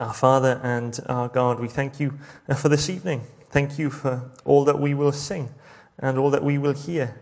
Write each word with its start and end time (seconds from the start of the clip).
Our 0.00 0.14
Father 0.14 0.60
and 0.62 0.96
our 1.08 1.26
God, 1.26 1.58
we 1.58 1.66
thank 1.66 1.98
you 1.98 2.16
uh, 2.48 2.54
for 2.54 2.68
this 2.68 2.88
evening. 2.88 3.22
Thank 3.50 3.80
you 3.80 3.90
for 3.90 4.30
all 4.44 4.64
that 4.64 4.78
we 4.78 4.94
will 4.94 5.10
sing 5.10 5.52
and 5.98 6.16
all 6.16 6.30
that 6.30 6.44
we 6.44 6.56
will 6.56 6.72
hear. 6.72 7.20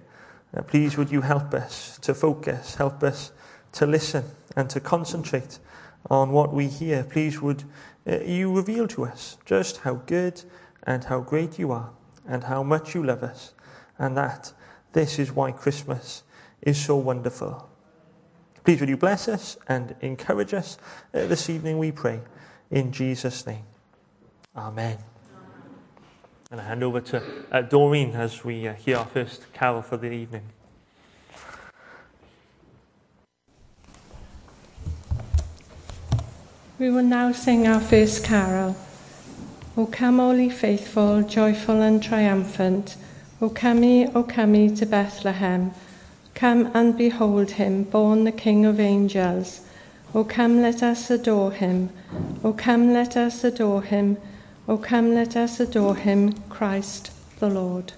Uh, 0.55 0.61
please, 0.61 0.99
would 0.99 1.11
you 1.11 1.23
help 1.23 1.55
us 1.55 1.97
to 2.03 2.13
focus, 2.13 2.75
help 2.75 3.03
us 3.03 3.33
to 3.73 3.87
listen 3.87 4.25
and 4.57 4.69
to 4.69 4.79
concentrate 4.79 5.59
on 6.11 6.33
what 6.33 6.53
we 6.53 6.67
hear. 6.67 7.03
Please, 7.03 7.41
would 7.41 7.65
uh, 8.07 8.19
you 8.21 8.55
reveal 8.55 8.87
to 8.89 9.07
us 9.07 9.39
just 9.47 9.79
how 9.79 9.95
good 9.95 10.43
and 10.83 11.05
how 11.05 11.21
great 11.21 11.59
you 11.59 11.73
are 11.73 11.89
and 12.29 12.45
how 12.45 12.63
much 12.63 12.95
you 12.95 13.03
love 13.03 13.23
us, 13.23 13.55
and 13.99 14.19
that 14.19 14.53
this 14.93 15.19
is 15.19 15.33
why 15.33 15.51
Christmas 15.51 16.25
is 16.61 16.77
so 16.79 16.97
wonderful. 16.97 17.71
Please, 18.65 18.81
would 18.81 18.91
you 18.91 18.99
bless 18.99 19.29
us 19.29 19.57
and 19.67 19.95
encourage 20.03 20.53
us 20.53 20.77
this 21.13 21.49
evening, 21.49 21.79
we 21.79 21.91
pray, 21.91 22.21
in 22.71 22.93
Jesus' 22.93 23.47
name. 23.47 23.65
Amen. 24.57 24.99
And 26.51 26.61
I 26.61 26.65
hand 26.65 26.85
over 26.85 27.01
to 27.01 27.23
uh, 27.51 27.63
Doreen 27.63 28.13
as 28.13 28.45
we 28.45 28.69
uh, 28.69 28.75
hear 28.75 28.99
our 28.99 29.07
first 29.07 29.53
carol 29.53 29.83
for 29.83 29.97
the 29.97 30.11
evening. 30.11 30.43
We 36.79 36.91
will 36.91 37.03
now 37.03 37.33
sing 37.33 37.67
our 37.67 37.81
first 37.81 38.23
carol. 38.23 38.77
O 39.77 39.87
come, 39.87 40.21
all 40.21 40.49
faithful, 40.51 41.23
joyful 41.23 41.83
and 41.83 42.03
triumphant. 42.03 42.97
O 43.41 43.49
come 43.51 43.83
O 44.15 44.23
come 44.23 44.75
to 44.75 44.87
Bethlehem. 44.87 45.73
Come 46.35 46.71
and 46.75 46.97
behold 46.97 47.53
him, 47.53 47.83
born 47.85 48.25
the 48.25 48.33
King 48.33 48.65
of 48.65 48.79
angels. 48.79 49.66
O 50.17 50.25
come, 50.25 50.63
let 50.63 50.83
us 50.83 51.11
adore 51.11 51.53
him. 51.53 51.91
O 52.43 52.55
come, 52.55 52.91
let 52.91 53.19
us 53.19 53.45
adore 53.45 53.83
him. 53.83 54.17
O 54.67 54.79
come, 54.79 55.15
let 55.15 55.37
us 55.37 55.61
adore 55.61 55.95
him, 55.95 56.33
Christ 56.49 57.11
the 57.39 57.51
Lord. 57.51 57.93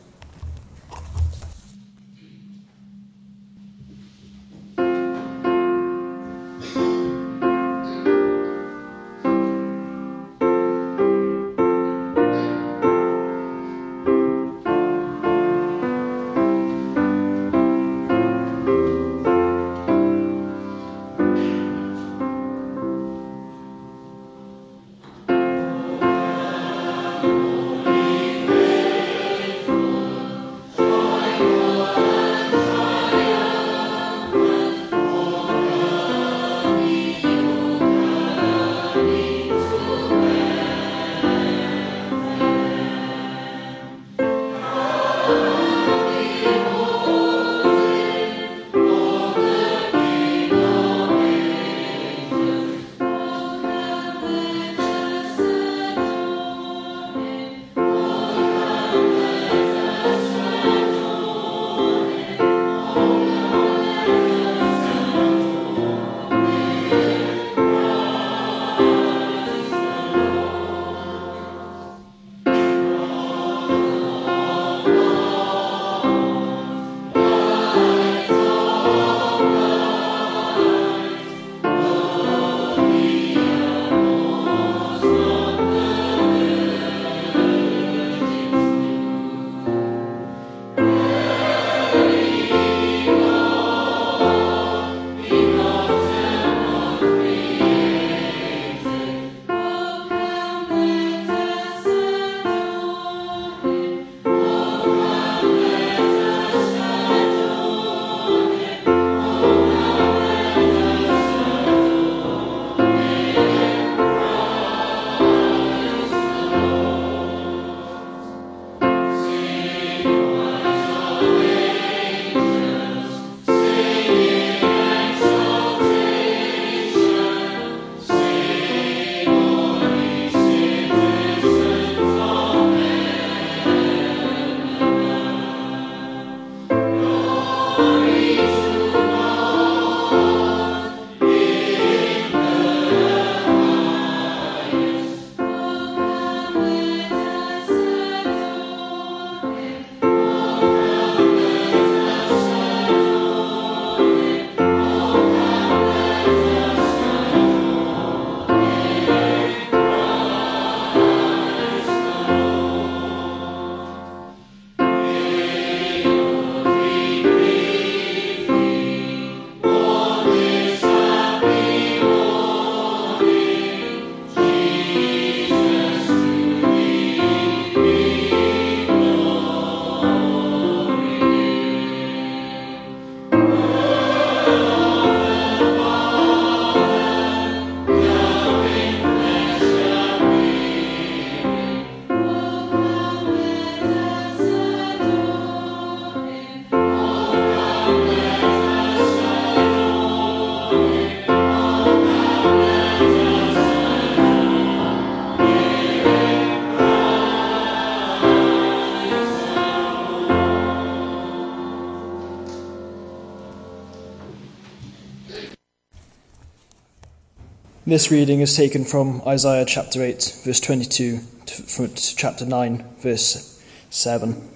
This 217.88 218.10
reading 218.10 218.40
is 218.40 218.54
taken 218.54 218.84
from 218.84 219.22
Isaiah 219.26 219.64
chapter 219.64 220.02
8, 220.02 220.42
verse 220.44 220.60
22, 220.60 221.20
to 221.46 221.88
chapter 222.18 222.44
9, 222.44 222.84
verse 222.98 223.64
7. 223.88 224.46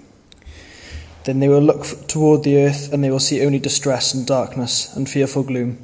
Then 1.23 1.39
they 1.39 1.47
will 1.47 1.59
look 1.59 1.83
toward 2.07 2.43
the 2.43 2.59
earth, 2.59 2.93
and 2.93 3.03
they 3.03 3.09
will 3.09 3.17
see 3.17 3.43
only 3.43 3.57
distress 3.57 4.13
and 4.13 4.27
darkness 4.27 4.95
and 4.95 5.09
fearful 5.09 5.41
gloom, 5.41 5.79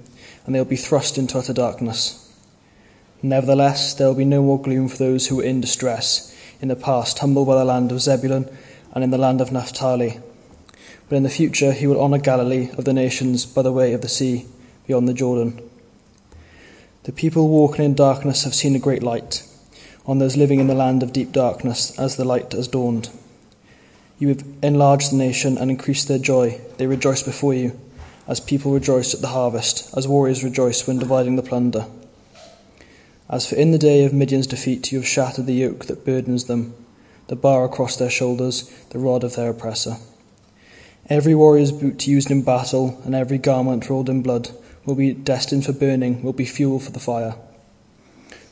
and 0.45 0.53
they 0.53 0.59
will 0.59 0.65
be 0.65 0.75
thrust 0.75 1.17
into 1.17 1.39
utter 1.39 1.51
darkness. 1.51 2.31
Nevertheless, 3.23 3.95
there 3.95 4.05
will 4.05 4.13
be 4.13 4.25
no 4.25 4.43
more 4.43 4.61
gloom 4.61 4.87
for 4.87 4.97
those 4.97 5.25
who 5.25 5.37
were 5.37 5.43
in 5.43 5.59
distress, 5.59 6.31
in 6.61 6.67
the 6.67 6.75
past 6.75 7.17
humbled 7.17 7.47
by 7.47 7.55
the 7.55 7.65
land 7.65 7.91
of 7.91 7.99
Zebulun 7.99 8.47
and 8.93 9.03
in 9.03 9.09
the 9.09 9.17
land 9.17 9.41
of 9.41 9.51
Naphtali. 9.51 10.19
But 11.09 11.15
in 11.15 11.23
the 11.23 11.29
future 11.29 11.71
he 11.71 11.87
will 11.87 11.99
honour 11.99 12.19
Galilee 12.19 12.69
of 12.77 12.85
the 12.85 12.93
nations 12.93 13.47
by 13.47 13.63
the 13.63 13.73
way 13.73 13.93
of 13.93 14.01
the 14.01 14.07
sea, 14.07 14.45
beyond 14.85 15.07
the 15.07 15.15
Jordan. 15.15 15.67
The 17.09 17.15
people 17.15 17.47
walking 17.47 17.83
in 17.83 17.95
darkness 17.95 18.43
have 18.43 18.53
seen 18.53 18.75
a 18.75 18.85
great 18.87 19.01
light. 19.01 19.41
On 20.05 20.19
those 20.19 20.37
living 20.37 20.59
in 20.59 20.67
the 20.67 20.75
land 20.75 21.01
of 21.01 21.11
deep 21.11 21.31
darkness, 21.31 21.97
as 21.97 22.17
the 22.17 22.23
light 22.23 22.51
has 22.51 22.67
dawned. 22.67 23.09
You 24.19 24.27
have 24.27 24.43
enlarged 24.61 25.11
the 25.11 25.15
nation 25.15 25.57
and 25.57 25.71
increased 25.71 26.07
their 26.07 26.19
joy. 26.19 26.61
They 26.77 26.85
rejoice 26.85 27.23
before 27.23 27.55
you, 27.55 27.79
as 28.27 28.39
people 28.39 28.73
rejoice 28.73 29.15
at 29.15 29.21
the 29.21 29.29
harvest, 29.29 29.91
as 29.97 30.07
warriors 30.07 30.43
rejoice 30.43 30.85
when 30.85 30.99
dividing 30.99 31.35
the 31.35 31.41
plunder. 31.41 31.87
As 33.27 33.49
for 33.49 33.55
in 33.55 33.71
the 33.71 33.79
day 33.79 34.05
of 34.05 34.13
Midian's 34.13 34.45
defeat, 34.45 34.91
you 34.91 34.99
have 34.99 35.07
shattered 35.07 35.47
the 35.47 35.53
yoke 35.53 35.85
that 35.85 36.05
burdens 36.05 36.43
them, 36.43 36.75
the 37.25 37.35
bar 37.35 37.65
across 37.65 37.95
their 37.95 38.11
shoulders, 38.11 38.69
the 38.91 38.99
rod 38.99 39.23
of 39.23 39.35
their 39.35 39.49
oppressor. 39.49 39.95
Every 41.09 41.33
warrior's 41.33 41.71
boot 41.71 42.05
used 42.05 42.29
in 42.29 42.43
battle 42.43 43.01
and 43.03 43.15
every 43.15 43.39
garment 43.39 43.89
rolled 43.89 44.09
in 44.09 44.21
blood 44.21 44.51
will 44.89 44.95
be 44.95 45.13
destined 45.13 45.65
for 45.65 45.71
burning, 45.71 46.21
will 46.23 46.33
be 46.33 46.45
fuel 46.45 46.79
for 46.79 46.91
the 46.91 46.99
fire. 46.99 47.35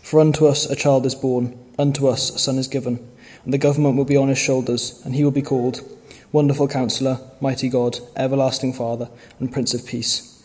For 0.01 0.19
unto 0.19 0.45
us 0.45 0.65
a 0.69 0.75
child 0.75 1.05
is 1.05 1.15
born, 1.15 1.57
unto 1.77 2.07
us 2.07 2.33
a 2.33 2.39
son 2.39 2.57
is 2.57 2.67
given, 2.67 3.05
and 3.43 3.53
the 3.53 3.57
government 3.57 3.97
will 3.97 4.05
be 4.05 4.15
on 4.15 4.29
his 4.29 4.37
shoulders, 4.37 5.01
and 5.03 5.15
he 5.15 5.23
will 5.23 5.31
be 5.31 5.41
called 5.41 5.81
Wonderful 6.31 6.67
Counselor, 6.67 7.19
Mighty 7.41 7.69
God, 7.69 7.99
Everlasting 8.15 8.73
Father, 8.73 9.09
and 9.39 9.51
Prince 9.51 9.73
of 9.73 9.85
Peace. 9.85 10.41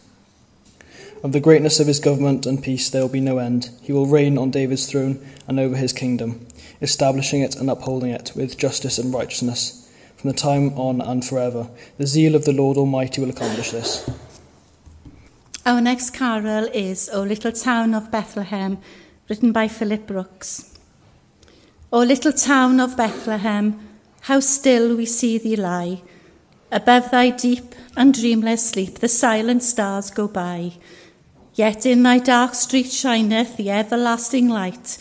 Of 1.22 1.32
the 1.32 1.40
greatness 1.40 1.78
of 1.78 1.86
his 1.86 2.00
government 2.00 2.46
and 2.46 2.60
peace 2.60 2.90
there 2.90 3.02
will 3.02 3.08
be 3.08 3.20
no 3.20 3.38
end. 3.38 3.70
He 3.82 3.92
will 3.92 4.06
reign 4.06 4.36
on 4.36 4.50
David's 4.50 4.90
throne 4.90 5.24
and 5.46 5.60
over 5.60 5.76
his 5.76 5.92
kingdom, 5.92 6.46
establishing 6.80 7.42
it 7.42 7.54
and 7.54 7.70
upholding 7.70 8.10
it 8.10 8.32
with 8.34 8.58
justice 8.58 8.98
and 8.98 9.14
righteousness 9.14 9.88
from 10.16 10.30
the 10.30 10.36
time 10.36 10.76
on 10.78 11.00
and 11.00 11.24
forever. 11.24 11.68
The 11.98 12.06
zeal 12.06 12.34
of 12.34 12.44
the 12.44 12.52
Lord 12.52 12.76
Almighty 12.76 13.20
will 13.20 13.30
accomplish 13.30 13.70
this. 13.70 14.08
Our 15.64 15.80
next 15.80 16.10
carol 16.10 16.64
is 16.74 17.08
O 17.12 17.22
Little 17.22 17.52
Town 17.52 17.94
of 17.94 18.10
Bethlehem, 18.10 18.78
written 19.28 19.52
by 19.52 19.68
Philip 19.68 20.08
Brooks. 20.08 20.76
O 21.92 22.00
little 22.00 22.32
town 22.32 22.80
of 22.80 22.96
Bethlehem, 22.96 23.78
how 24.22 24.40
still 24.40 24.96
we 24.96 25.06
see 25.06 25.38
thee 25.38 25.54
lie. 25.54 26.02
Above 26.72 27.12
thy 27.12 27.30
deep 27.30 27.76
and 27.96 28.12
dreamless 28.12 28.70
sleep, 28.70 28.98
the 28.98 29.08
silent 29.08 29.62
stars 29.62 30.10
go 30.10 30.26
by. 30.26 30.72
Yet 31.54 31.86
in 31.86 32.02
thy 32.02 32.18
dark 32.18 32.54
street 32.54 32.90
shineth 32.90 33.56
the 33.56 33.70
everlasting 33.70 34.48
light. 34.48 34.98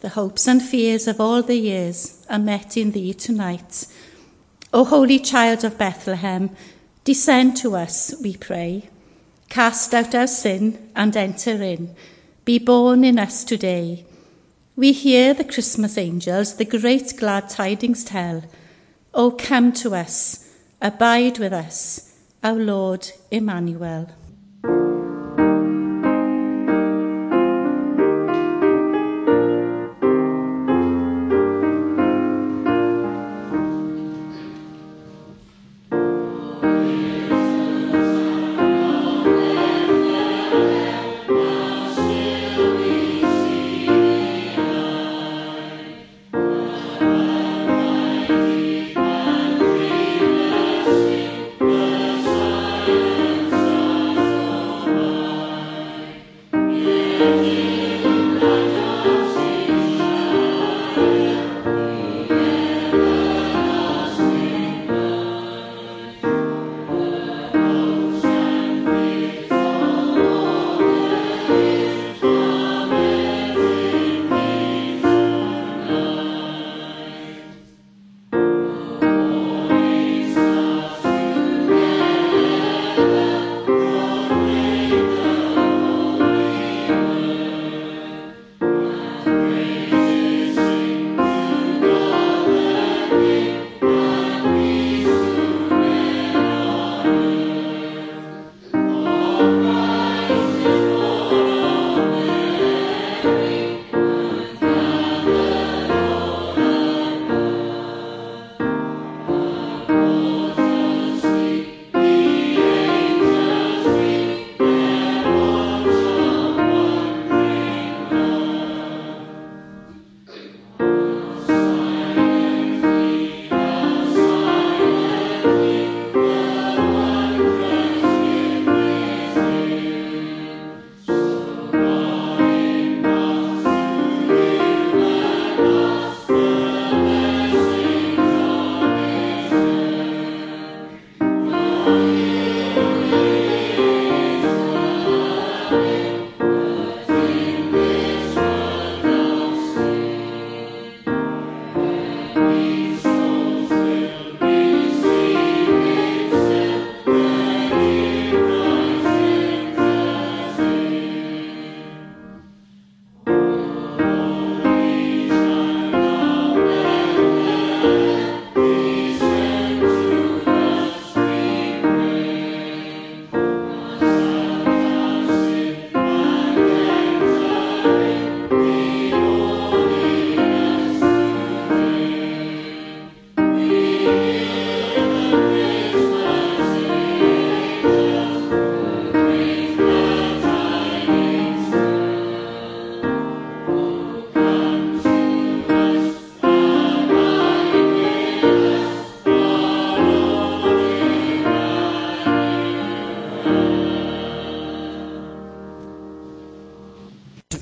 The 0.00 0.08
hopes 0.08 0.48
and 0.48 0.60
fears 0.60 1.06
of 1.06 1.20
all 1.20 1.40
the 1.40 1.58
years 1.58 2.26
are 2.28 2.40
met 2.40 2.76
in 2.76 2.90
thee 2.90 3.14
tonight. 3.14 3.86
O 4.72 4.84
Holy 4.84 5.20
Child 5.20 5.62
of 5.62 5.78
Bethlehem, 5.78 6.50
descend 7.04 7.56
to 7.58 7.76
us, 7.76 8.12
we 8.20 8.36
pray. 8.36 8.88
Cast 9.54 9.94
out 9.94 10.16
our 10.16 10.26
sin 10.26 10.90
and 10.96 11.16
enter 11.16 11.62
in. 11.62 11.94
Be 12.44 12.58
born 12.58 13.04
in 13.04 13.20
us 13.20 13.44
today. 13.44 14.04
We 14.74 14.90
hear 14.90 15.32
the 15.32 15.44
Christmas 15.44 15.96
angels 15.96 16.56
the 16.56 16.64
great 16.64 17.14
glad 17.16 17.50
tidings 17.50 18.02
tell. 18.02 18.42
O 19.14 19.30
come 19.30 19.72
to 19.74 19.94
us, 19.94 20.50
abide 20.82 21.38
with 21.38 21.52
us, 21.52 22.16
our 22.42 22.56
Lord 22.56 23.08
Emmanuel. 23.30 24.08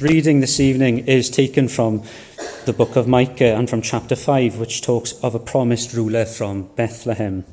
Reading 0.02 0.40
this 0.40 0.58
evening 0.58 1.06
is 1.06 1.30
taken 1.30 1.68
from 1.68 2.02
the 2.66 2.72
book 2.72 2.96
of 2.96 3.06
Micah 3.06 3.54
and 3.54 3.70
from 3.70 3.82
chapter 3.82 4.16
5, 4.16 4.58
which 4.58 4.82
talks 4.82 5.12
of 5.22 5.34
a 5.34 5.38
promised 5.38 5.94
ruler 5.94 6.24
from 6.24 6.64
Bethlehem. 6.74 7.44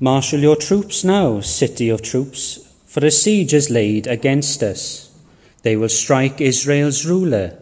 Marshal 0.00 0.40
your 0.40 0.56
troops 0.56 1.04
now, 1.04 1.40
city 1.40 1.90
of 1.90 2.00
troops, 2.00 2.72
for 2.86 3.04
a 3.04 3.10
siege 3.10 3.52
is 3.52 3.68
laid 3.68 4.06
against 4.06 4.62
us. 4.62 5.14
They 5.62 5.76
will 5.76 5.90
strike 5.90 6.40
Israel's 6.40 7.04
ruler 7.04 7.58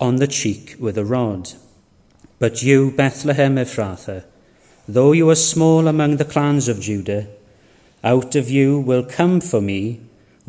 on 0.00 0.16
the 0.16 0.26
cheek 0.26 0.76
with 0.78 0.96
a 0.96 1.04
rod. 1.04 1.52
But 2.38 2.62
you, 2.62 2.90
Bethlehem 2.90 3.56
Ephrathah, 3.56 4.24
though 4.88 5.12
you 5.12 5.28
are 5.28 5.34
small 5.34 5.86
among 5.86 6.16
the 6.16 6.24
clans 6.24 6.66
of 6.66 6.80
Judah, 6.80 7.28
out 8.02 8.34
of 8.34 8.48
you 8.48 8.80
will 8.80 9.04
come 9.04 9.42
for 9.42 9.60
me 9.60 10.00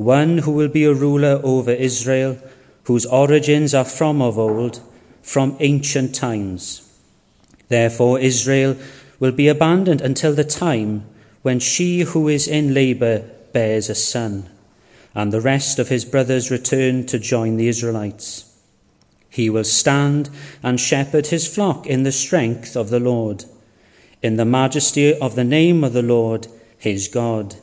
one 0.04 0.40
who 0.40 0.52
will 0.52 0.68
be 0.68 0.86
a 0.86 0.94
ruler 0.94 1.40
over 1.44 1.72
Israel, 1.72 2.38
whose 2.86 3.06
origins 3.06 3.74
are 3.74 3.86
from 3.86 4.22
of 4.22 4.38
old, 4.38 4.82
from 5.22 5.56
ancient 5.60 6.16
times. 6.16 6.88
Therefore, 7.70 8.20
Israel 8.20 8.76
will 9.20 9.32
be 9.32 9.48
abandoned 9.48 10.02
until 10.02 10.34
the 10.34 10.44
time 10.44 11.06
when 11.42 11.60
she 11.60 12.02
who 12.02 12.28
is 12.28 12.48
in 12.48 12.74
labour 12.74 13.24
bears 13.54 13.90
a 13.90 13.96
son, 13.96 14.50
and 15.14 15.32
the 15.32 15.42
rest 15.42 15.80
of 15.80 15.90
his 15.90 16.06
brothers 16.06 16.52
return 16.52 17.06
to 17.06 17.20
join 17.20 17.58
the 17.58 17.68
Israelites. 17.68 18.46
He 19.30 19.50
will 19.50 19.64
stand 19.64 20.30
and 20.62 20.80
shepherd 20.80 21.28
his 21.28 21.48
flock 21.48 21.88
in 21.88 22.04
the 22.04 22.12
strength 22.12 22.76
of 22.76 22.90
the 22.90 23.00
Lord, 23.00 23.46
in 24.22 24.36
the 24.36 24.46
majesty 24.46 25.14
of 25.18 25.36
the 25.36 25.44
name 25.44 25.84
of 25.84 25.94
the 25.94 26.02
Lord 26.02 26.48
his 26.78 27.08
God 27.08 27.56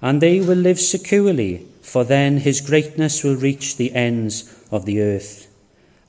and 0.00 0.20
they 0.20 0.40
will 0.40 0.56
live 0.58 0.78
securely, 0.78 1.66
for 1.82 2.04
then 2.04 2.38
his 2.38 2.60
greatness 2.60 3.24
will 3.24 3.36
reach 3.36 3.76
the 3.76 3.94
ends 3.94 4.54
of 4.70 4.84
the 4.84 5.00
earth, 5.00 5.48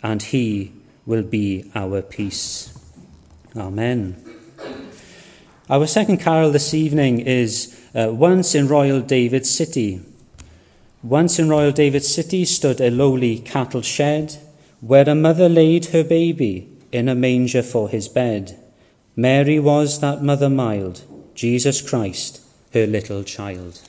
and 0.04 0.22
he 0.22 0.72
will 1.06 1.24
be 1.24 1.70
our 1.74 2.02
peace. 2.02 2.78
Amen. 3.56 4.24
Our 5.70 5.88
second 5.88 6.18
carol 6.18 6.52
this 6.52 6.74
evening 6.74 7.20
is 7.20 7.80
uh, 7.96 8.12
Once 8.12 8.54
in 8.54 8.68
Royal 8.68 9.02
David's 9.02 9.50
City. 9.50 10.02
Once 11.02 11.40
in 11.40 11.50
Royal 11.50 11.72
David's 11.72 12.14
City 12.14 12.46
stood 12.46 12.82
a 12.82 12.92
lowly 12.92 13.40
cattle 13.40 13.82
shed, 13.82 14.38
where 14.82 15.08
a 15.10 15.16
mother 15.16 15.50
laid 15.50 15.88
her 15.88 16.04
baby 16.04 16.70
in 16.92 17.10
a 17.10 17.16
manger 17.16 17.64
for 17.64 17.90
his 17.90 18.08
bed. 18.08 18.58
Mary 19.16 19.60
was 19.60 20.00
that 20.00 20.24
mother 20.24 20.50
mild, 20.50 21.04
Jesus 21.36 21.82
Christ 21.82 22.42
her 22.74 22.86
little 22.86 23.24
child. 23.24 23.89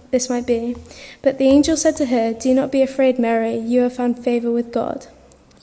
this 0.11 0.29
might 0.29 0.45
be. 0.45 0.75
But 1.21 1.37
the 1.37 1.47
angel 1.47 1.75
said 1.75 1.95
to 1.97 2.05
her, 2.07 2.33
Do 2.33 2.53
not 2.53 2.71
be 2.71 2.81
afraid, 2.81 3.17
Mary, 3.17 3.57
you 3.57 3.81
have 3.81 3.95
found 3.95 4.23
favor 4.23 4.51
with 4.51 4.71
God. 4.71 5.07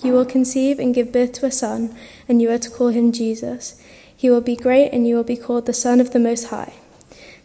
You 0.02 0.12
will 0.12 0.24
conceive 0.24 0.78
and 0.78 0.94
give 0.94 1.12
birth 1.12 1.32
to 1.34 1.46
a 1.46 1.50
son, 1.50 1.94
and 2.28 2.40
you 2.40 2.50
are 2.50 2.58
to 2.58 2.70
call 2.70 2.88
him 2.88 3.12
Jesus. 3.12 3.80
He 4.16 4.30
will 4.30 4.40
be 4.40 4.56
great, 4.56 4.90
and 4.90 5.06
you 5.06 5.16
will 5.16 5.24
be 5.24 5.36
called 5.36 5.66
the 5.66 5.72
Son 5.72 6.00
of 6.00 6.12
the 6.12 6.18
Most 6.18 6.48
High. 6.48 6.74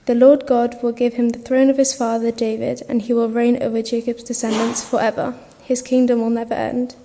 The 0.05 0.15
Lord 0.15 0.45
God 0.45 0.81
will 0.83 0.91
give 0.91 1.13
him 1.13 1.29
the 1.29 1.39
throne 1.39 1.69
of 1.69 1.77
his 1.77 1.93
father 1.93 2.31
David, 2.31 2.83
and 2.89 3.01
he 3.01 3.13
will 3.13 3.29
reign 3.29 3.61
over 3.61 3.81
Jacob's 3.81 4.23
descendants 4.23 4.83
forever. 4.83 5.35
His 5.63 5.81
kingdom 5.81 6.19
will 6.19 6.29
never 6.29 6.53
end. 6.53 6.95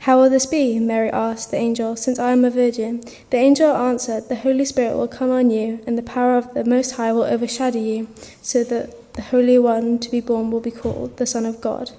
How 0.00 0.18
will 0.18 0.30
this 0.30 0.46
be? 0.46 0.78
Mary 0.78 1.10
asked 1.10 1.50
the 1.50 1.58
angel, 1.58 1.94
since 1.94 2.18
I 2.18 2.32
am 2.32 2.44
a 2.44 2.50
virgin. 2.50 3.02
The 3.28 3.36
angel 3.36 3.76
answered, 3.76 4.28
The 4.28 4.36
Holy 4.36 4.64
Spirit 4.64 4.96
will 4.96 5.08
come 5.08 5.30
on 5.30 5.50
you, 5.50 5.80
and 5.86 5.98
the 5.98 6.02
power 6.02 6.38
of 6.38 6.54
the 6.54 6.64
Most 6.64 6.92
High 6.92 7.12
will 7.12 7.24
overshadow 7.24 7.78
you, 7.78 8.08
so 8.40 8.64
that 8.64 9.09
the 9.20 9.26
Holy 9.26 9.58
One 9.58 9.98
to 9.98 10.10
be 10.10 10.22
born 10.22 10.50
will 10.50 10.60
be 10.60 10.70
called 10.70 11.18
the 11.18 11.26
Son 11.26 11.44
of 11.44 11.60
God. 11.60 11.90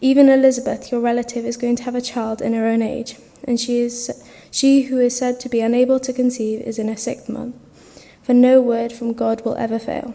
Even 0.00 0.28
Elizabeth, 0.28 0.92
your 0.92 1.00
relative, 1.00 1.44
is 1.44 1.56
going 1.56 1.74
to 1.74 1.82
have 1.82 1.96
a 1.96 2.00
child 2.00 2.40
in 2.40 2.52
her 2.52 2.64
own 2.64 2.80
age, 2.80 3.16
and 3.42 3.58
she 3.58 3.80
is 3.80 4.22
she 4.52 4.82
who 4.82 5.00
is 5.00 5.18
said 5.18 5.40
to 5.40 5.48
be 5.48 5.60
unable 5.60 5.98
to 5.98 6.12
conceive 6.12 6.60
is 6.60 6.78
in 6.78 6.86
her 6.86 6.96
sixth 6.96 7.28
month. 7.28 7.56
For 8.22 8.34
no 8.34 8.60
word 8.60 8.92
from 8.92 9.14
God 9.14 9.44
will 9.44 9.56
ever 9.56 9.80
fail. 9.80 10.14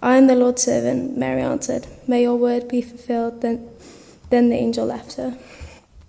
I 0.00 0.16
am 0.16 0.28
the 0.28 0.36
Lord's 0.36 0.62
servant, 0.62 1.18
Mary 1.18 1.42
answered. 1.42 1.88
May 2.06 2.22
your 2.22 2.36
word 2.36 2.68
be 2.68 2.82
fulfilled. 2.82 3.40
Then, 3.40 3.68
then 4.30 4.48
the 4.48 4.56
angel 4.56 4.86
left 4.86 5.14
her. 5.14 5.36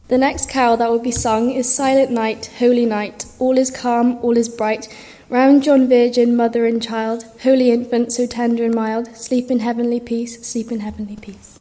The 0.10 0.20
next 0.20 0.48
carol 0.48 0.78
that 0.78 0.92
will 0.92 1.08
be 1.12 1.24
sung 1.26 1.50
is 1.50 1.74
Silent 1.74 2.12
Night, 2.12 2.52
Holy 2.60 2.86
Night. 2.86 3.26
All 3.40 3.58
is 3.58 3.72
calm, 3.72 4.20
all 4.22 4.38
is 4.38 4.48
bright. 4.48 4.90
Round 5.30 5.62
John 5.62 5.90
Virgin, 5.90 6.38
mother 6.38 6.66
and 6.66 6.82
child, 6.82 7.26
holy 7.44 7.70
infant, 7.70 8.14
so 8.14 8.26
tender 8.26 8.64
and 8.64 8.74
mild, 8.74 9.14
sleep 9.14 9.52
in 9.52 9.60
heavenly 9.60 10.00
peace, 10.00 10.48
sleep 10.48 10.72
in 10.72 10.80
heavenly 10.80 11.18
peace. 11.18 11.57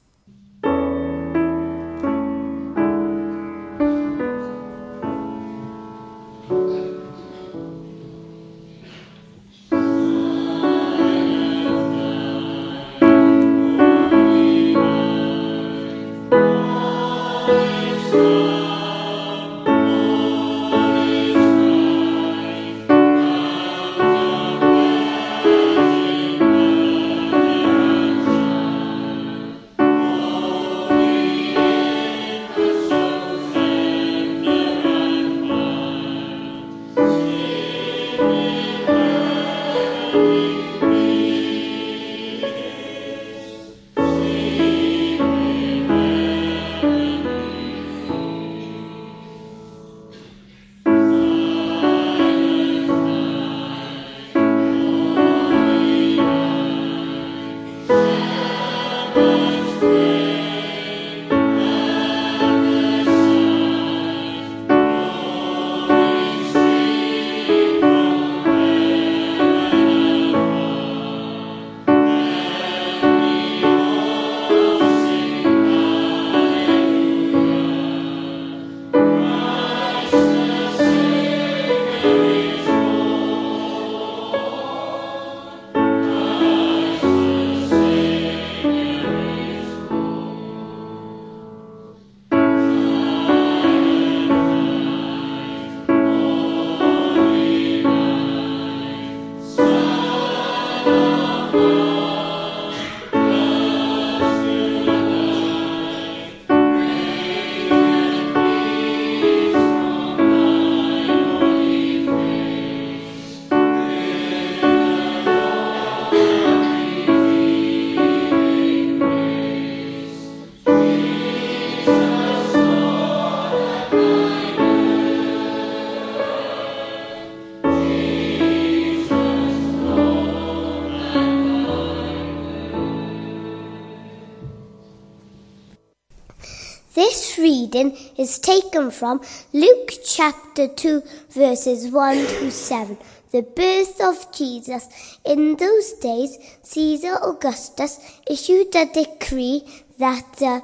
Reading 137.77 137.97
is 138.17 138.39
taken 138.39 138.91
from 138.91 139.21
Luke 139.53 139.93
chapter 140.05 140.69
2, 140.69 141.03
verses 141.31 141.91
1 141.91 142.17
to 142.17 142.51
7. 142.51 142.97
The 143.33 143.43
birth 143.43 144.01
of 144.01 144.33
Jesus. 144.33 144.89
In 145.25 145.57
those 145.57 145.93
days, 145.95 146.39
Caesar 146.63 147.17
Augustus 147.23 147.99
issued 148.29 148.75
a 148.75 148.87
decree 148.87 149.65
that 149.99 150.25
the 150.39 150.63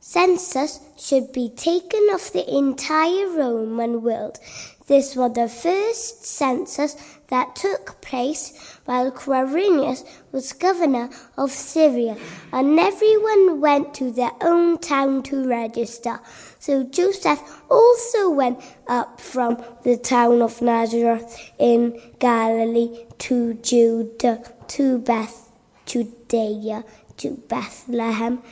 census 0.00 0.80
should 0.96 1.32
be 1.32 1.50
taken 1.50 2.08
of 2.12 2.32
the 2.32 2.44
entire 2.48 3.28
Roman 3.28 4.02
world. 4.02 4.38
This 4.86 5.16
was 5.16 5.32
the 5.34 5.48
first 5.48 6.24
census 6.24 6.96
that 7.28 7.56
took 7.56 8.00
place 8.00 8.75
while 8.86 9.10
Quirinius 9.10 10.04
was 10.32 10.52
governor 10.52 11.10
of 11.36 11.50
Syria, 11.50 12.16
and 12.52 12.78
everyone 12.80 13.60
went 13.60 13.94
to 13.94 14.10
their 14.10 14.32
own 14.40 14.78
town 14.78 15.22
to 15.24 15.46
register. 15.46 16.20
So 16.58 16.84
Joseph 16.84 17.62
also 17.70 18.30
went 18.30 18.60
up 18.88 19.20
from 19.20 19.62
the 19.82 19.96
town 19.96 20.42
of 20.42 20.62
Nazareth 20.62 21.52
in 21.58 22.00
Galilee 22.18 23.06
to 23.18 23.54
Judah, 23.54 24.42
to 24.68 24.98
Beth, 24.98 25.50
Judea, 25.84 26.84
to 27.18 27.30
Bethlehem, 27.48 28.42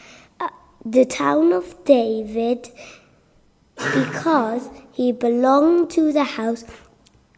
uh, 0.41 0.49
the 0.85 1.05
town 1.05 1.53
of 1.53 1.85
David, 1.85 2.71
because 3.77 4.69
he 4.93 5.11
belonged 5.11 5.91
to 5.91 6.13
the 6.13 6.25
house 6.25 6.65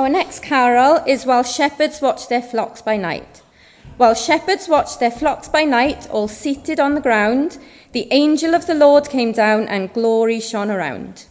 Our 0.00 0.08
next 0.08 0.42
carol 0.42 1.04
is 1.06 1.26
While 1.26 1.42
Shepherds 1.42 2.00
Watch 2.00 2.28
Their 2.28 2.40
Flocks 2.40 2.80
by 2.80 2.96
Night. 2.96 3.42
While 3.98 4.14
shepherds 4.14 4.66
watched 4.66 4.98
their 4.98 5.10
flocks 5.10 5.46
by 5.46 5.64
night, 5.64 6.08
all 6.08 6.26
seated 6.26 6.80
on 6.80 6.94
the 6.94 7.02
ground, 7.02 7.58
the 7.92 8.08
angel 8.10 8.54
of 8.54 8.66
the 8.66 8.74
Lord 8.74 9.10
came 9.10 9.32
down 9.32 9.68
and 9.68 9.92
glory 9.92 10.40
shone 10.40 10.70
around. 10.70 11.26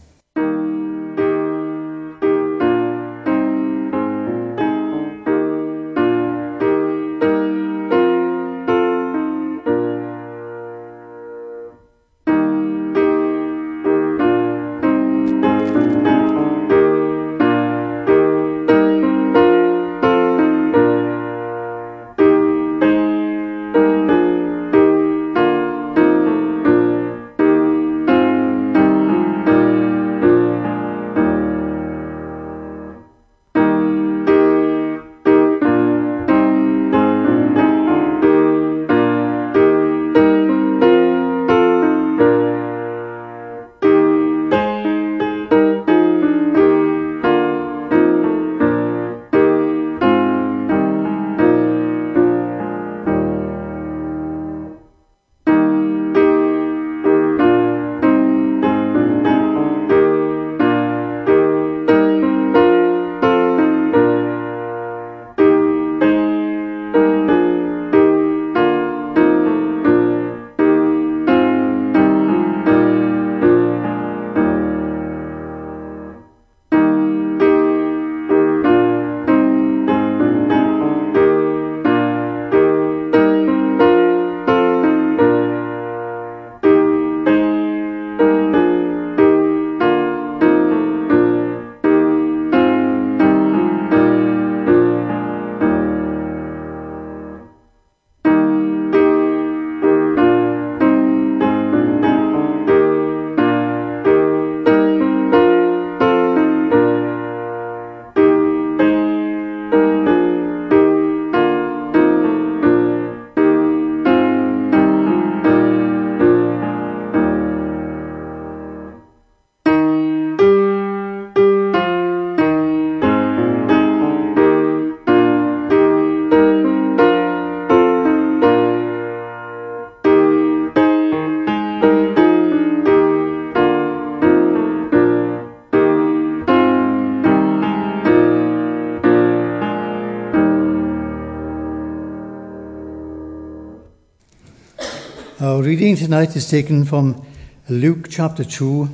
Reading 145.80 145.96
tonight 145.96 146.36
is 146.36 146.50
taken 146.50 146.84
from 146.84 147.26
Luke 147.70 148.10
chapter 148.10 148.44
2, 148.44 148.86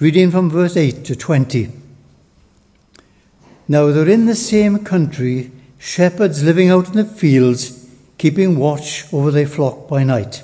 reading 0.00 0.30
from 0.30 0.50
verse 0.50 0.76
8 0.76 1.02
to 1.06 1.16
20. 1.16 1.70
Now 3.66 3.86
they're 3.86 4.06
in 4.06 4.26
the 4.26 4.34
same 4.34 4.84
country, 4.84 5.50
shepherds 5.78 6.42
living 6.42 6.68
out 6.68 6.88
in 6.88 6.96
the 6.96 7.06
fields, 7.06 7.88
keeping 8.18 8.58
watch 8.58 9.10
over 9.14 9.30
their 9.30 9.46
flock 9.46 9.88
by 9.88 10.04
night. 10.04 10.42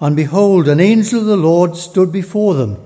And 0.00 0.14
behold, 0.14 0.68
an 0.68 0.78
angel 0.78 1.22
of 1.22 1.26
the 1.26 1.36
Lord 1.36 1.74
stood 1.74 2.12
before 2.12 2.54
them, 2.54 2.76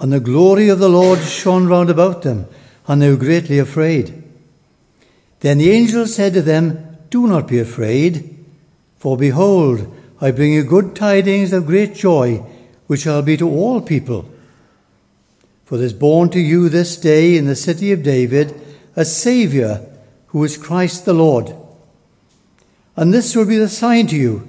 and 0.00 0.10
the 0.10 0.20
glory 0.20 0.70
of 0.70 0.78
the 0.78 0.88
Lord 0.88 1.18
shone 1.18 1.66
round 1.66 1.90
about 1.90 2.22
them, 2.22 2.46
and 2.86 3.02
they 3.02 3.10
were 3.10 3.16
greatly 3.16 3.58
afraid. 3.58 4.22
Then 5.40 5.58
the 5.58 5.70
angel 5.70 6.06
said 6.06 6.32
to 6.32 6.40
them, 6.40 6.96
Do 7.10 7.26
not 7.26 7.46
be 7.46 7.58
afraid, 7.58 8.42
for 8.96 9.18
behold, 9.18 9.96
I 10.20 10.32
bring 10.32 10.52
you 10.52 10.64
good 10.64 10.96
tidings 10.96 11.52
of 11.52 11.66
great 11.66 11.94
joy, 11.94 12.44
which 12.86 13.02
shall 13.02 13.22
be 13.22 13.36
to 13.36 13.48
all 13.48 13.80
people. 13.80 14.28
For 15.64 15.76
there 15.76 15.86
is 15.86 15.92
born 15.92 16.30
to 16.30 16.40
you 16.40 16.68
this 16.68 16.96
day 16.96 17.36
in 17.36 17.46
the 17.46 17.54
city 17.54 17.92
of 17.92 18.02
David 18.02 18.58
a 18.96 19.04
Saviour, 19.04 19.80
who 20.28 20.42
is 20.42 20.56
Christ 20.56 21.04
the 21.04 21.12
Lord. 21.12 21.54
And 22.96 23.14
this 23.14 23.36
will 23.36 23.46
be 23.46 23.56
the 23.56 23.68
sign 23.68 24.08
to 24.08 24.16
you. 24.16 24.48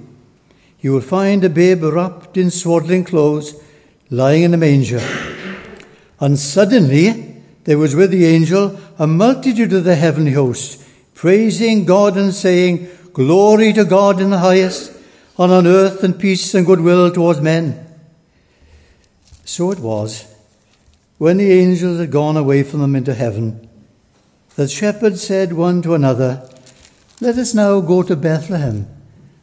You 0.80 0.92
will 0.92 1.00
find 1.00 1.44
a 1.44 1.48
babe 1.48 1.84
wrapped 1.84 2.36
in 2.36 2.50
swaddling 2.50 3.04
clothes, 3.04 3.54
lying 4.10 4.42
in 4.42 4.54
a 4.54 4.56
manger. 4.56 5.00
And 6.18 6.36
suddenly 6.36 7.42
there 7.64 7.78
was 7.78 7.94
with 7.94 8.10
the 8.10 8.26
angel 8.26 8.80
a 8.98 9.06
multitude 9.06 9.72
of 9.72 9.84
the 9.84 9.94
heavenly 9.94 10.32
host, 10.32 10.82
praising 11.14 11.84
God 11.84 12.16
and 12.16 12.34
saying, 12.34 12.88
Glory 13.12 13.72
to 13.74 13.84
God 13.84 14.20
in 14.20 14.30
the 14.30 14.38
highest 14.38 14.92
and 15.40 15.52
on 15.52 15.66
earth 15.66 16.04
and 16.04 16.18
peace 16.18 16.54
and 16.54 16.66
goodwill 16.66 17.10
towards 17.10 17.40
men. 17.40 17.86
So 19.46 19.70
it 19.70 19.78
was, 19.78 20.26
when 21.16 21.38
the 21.38 21.50
angels 21.50 21.98
had 21.98 22.10
gone 22.10 22.36
away 22.36 22.62
from 22.62 22.80
them 22.80 22.94
into 22.94 23.14
heaven, 23.14 23.66
that 24.56 24.70
shepherds 24.70 25.22
said 25.22 25.54
one 25.54 25.80
to 25.80 25.94
another, 25.94 26.46
Let 27.22 27.38
us 27.38 27.54
now 27.54 27.80
go 27.80 28.02
to 28.02 28.16
Bethlehem 28.16 28.86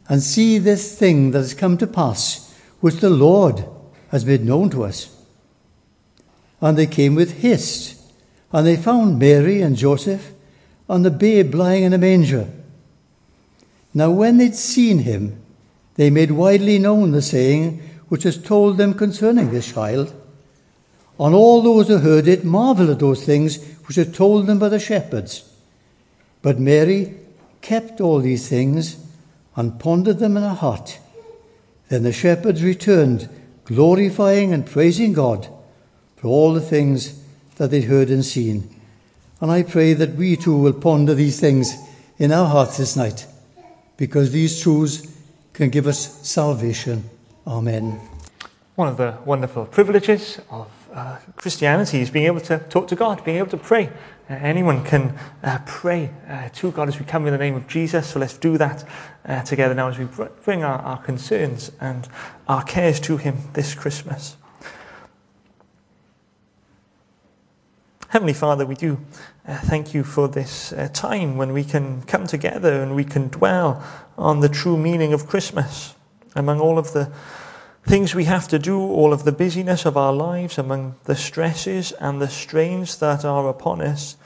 and 0.08 0.22
see 0.22 0.58
this 0.58 0.96
thing 0.96 1.32
that 1.32 1.40
has 1.40 1.52
come 1.52 1.76
to 1.78 1.86
pass, 1.88 2.56
which 2.78 3.00
the 3.00 3.10
Lord 3.10 3.64
has 4.12 4.24
made 4.24 4.44
known 4.44 4.70
to 4.70 4.84
us. 4.84 5.12
And 6.60 6.78
they 6.78 6.86
came 6.86 7.16
with 7.16 7.42
haste, 7.42 8.00
and 8.52 8.64
they 8.64 8.76
found 8.76 9.18
Mary 9.18 9.62
and 9.62 9.76
Joseph 9.76 10.30
and 10.88 11.04
the 11.04 11.10
babe 11.10 11.56
lying 11.56 11.82
in 11.82 11.92
a 11.92 11.98
manger. 11.98 12.48
Now, 13.92 14.12
when 14.12 14.38
they'd 14.38 14.54
seen 14.54 15.00
him, 15.00 15.42
they 15.98 16.10
made 16.10 16.30
widely 16.30 16.78
known 16.78 17.10
the 17.10 17.20
saying 17.20 17.82
which 18.08 18.24
was 18.24 18.40
told 18.40 18.78
them 18.78 18.94
concerning 18.94 19.50
this 19.50 19.72
child. 19.72 20.14
And 21.18 21.34
all 21.34 21.60
those 21.60 21.88
who 21.88 21.98
heard 21.98 22.28
it 22.28 22.44
marveled 22.44 22.90
at 22.90 23.00
those 23.00 23.24
things 23.24 23.58
which 23.88 23.96
were 23.96 24.04
told 24.04 24.46
them 24.46 24.60
by 24.60 24.68
the 24.68 24.78
shepherds. 24.78 25.52
But 26.40 26.60
Mary 26.60 27.16
kept 27.62 28.00
all 28.00 28.20
these 28.20 28.48
things 28.48 28.96
and 29.56 29.80
pondered 29.80 30.20
them 30.20 30.36
in 30.36 30.44
her 30.44 30.54
heart. 30.54 31.00
Then 31.88 32.04
the 32.04 32.12
shepherds 32.12 32.62
returned, 32.62 33.28
glorifying 33.64 34.52
and 34.52 34.64
praising 34.64 35.12
God 35.12 35.48
for 36.14 36.28
all 36.28 36.54
the 36.54 36.60
things 36.60 37.20
that 37.56 37.72
they'd 37.72 37.82
heard 37.82 38.08
and 38.08 38.24
seen. 38.24 38.72
And 39.40 39.50
I 39.50 39.64
pray 39.64 39.94
that 39.94 40.14
we 40.14 40.36
too 40.36 40.56
will 40.56 40.74
ponder 40.74 41.14
these 41.14 41.40
things 41.40 41.74
in 42.18 42.30
our 42.30 42.46
hearts 42.46 42.76
this 42.76 42.94
night, 42.94 43.26
because 43.96 44.30
these 44.30 44.60
truths 44.60 45.17
can 45.58 45.70
give 45.70 45.88
us 45.88 46.20
salvation. 46.22 47.02
Amen. 47.44 48.00
One 48.76 48.86
of 48.86 48.96
the 48.96 49.18
wonderful 49.24 49.66
privileges 49.66 50.40
of 50.50 50.70
uh, 50.94 51.16
Christianity 51.34 52.00
is 52.00 52.10
being 52.10 52.26
able 52.26 52.40
to 52.42 52.60
talk 52.70 52.86
to 52.86 52.94
God, 52.94 53.24
being 53.24 53.38
able 53.38 53.50
to 53.50 53.56
pray. 53.56 53.86
Uh, 54.30 54.34
anyone 54.34 54.84
can 54.84 55.18
uh, 55.42 55.58
pray 55.66 56.10
uh, 56.28 56.48
to 56.50 56.70
God 56.70 56.86
as 56.86 57.00
we 57.00 57.04
come 57.04 57.26
in 57.26 57.32
the 57.32 57.38
name 57.38 57.56
of 57.56 57.66
Jesus. 57.66 58.06
So 58.06 58.20
let's 58.20 58.38
do 58.38 58.56
that 58.56 58.86
uh, 59.24 59.42
together 59.42 59.74
now 59.74 59.88
as 59.88 59.98
we 59.98 60.06
bring 60.44 60.62
our, 60.62 60.78
our 60.78 61.02
concerns 61.02 61.72
and 61.80 62.08
our 62.46 62.62
cares 62.62 63.00
to 63.00 63.16
Him 63.16 63.38
this 63.54 63.74
Christmas. 63.74 64.36
Heavenly 68.10 68.32
Father, 68.32 68.64
we 68.64 68.76
do 68.76 69.00
thank 69.56 69.94
you 69.94 70.04
for 70.04 70.28
this 70.28 70.72
uh, 70.72 70.88
time 70.92 71.38
when 71.38 71.54
we 71.54 71.64
can 71.64 72.02
come 72.02 72.26
together 72.26 72.82
and 72.82 72.94
we 72.94 73.04
can 73.04 73.28
dwell 73.28 73.82
on 74.18 74.40
the 74.40 74.48
true 74.48 74.76
meaning 74.76 75.14
of 75.14 75.26
Christmas 75.26 75.94
among 76.34 76.60
all 76.60 76.78
of 76.78 76.92
the 76.92 77.10
things 77.84 78.14
we 78.14 78.24
have 78.24 78.46
to 78.48 78.58
do, 78.58 78.78
all 78.78 79.14
of 79.14 79.24
the 79.24 79.32
busyness 79.32 79.86
of 79.86 79.96
our 79.96 80.12
lives, 80.12 80.58
among 80.58 80.96
the 81.04 81.16
stresses 81.16 81.92
and 81.92 82.20
the 82.20 82.28
strains 82.28 82.98
that 82.98 83.24
are 83.24 83.48
upon 83.48 83.80
us. 83.80 84.16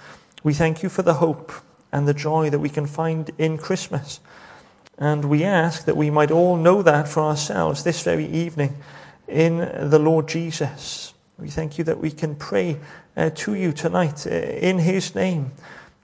We 0.42 0.54
thank 0.54 0.82
you 0.82 0.88
for 0.88 1.02
the 1.02 1.14
hope 1.14 1.52
and 1.92 2.08
the 2.08 2.14
joy 2.14 2.50
that 2.50 2.58
we 2.58 2.68
can 2.68 2.86
find 2.86 3.30
in 3.38 3.58
Christmas. 3.58 4.18
And 4.98 5.26
we 5.26 5.44
ask 5.44 5.84
that 5.84 5.96
we 5.96 6.10
might 6.10 6.32
all 6.32 6.56
know 6.56 6.82
that 6.82 7.06
for 7.06 7.20
ourselves 7.20 7.84
this 7.84 8.02
very 8.02 8.26
evening 8.26 8.76
in 9.28 9.58
the 9.88 9.98
Lord 10.00 10.26
Jesus. 10.26 11.11
We 11.38 11.48
thank 11.48 11.78
you 11.78 11.84
that 11.84 11.98
we 11.98 12.10
can 12.10 12.36
pray 12.36 12.78
uh, 13.16 13.30
to 13.30 13.54
you 13.54 13.72
tonight 13.72 14.26
uh, 14.26 14.30
in 14.30 14.78
His 14.78 15.14
name. 15.14 15.52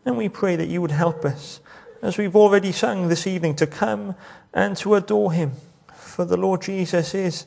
And 0.04 0.16
we 0.16 0.28
pray 0.28 0.56
that 0.56 0.68
you 0.68 0.80
would 0.80 0.90
help 0.90 1.24
us, 1.24 1.60
as 2.02 2.16
we've 2.16 2.34
already 2.34 2.72
sung 2.72 3.08
this 3.08 3.26
evening, 3.26 3.54
to 3.56 3.66
come 3.66 4.14
and 4.54 4.76
to 4.78 4.94
adore 4.94 5.32
Him. 5.32 5.52
For 5.94 6.24
the 6.24 6.36
Lord 6.36 6.62
Jesus 6.62 7.14
is 7.14 7.46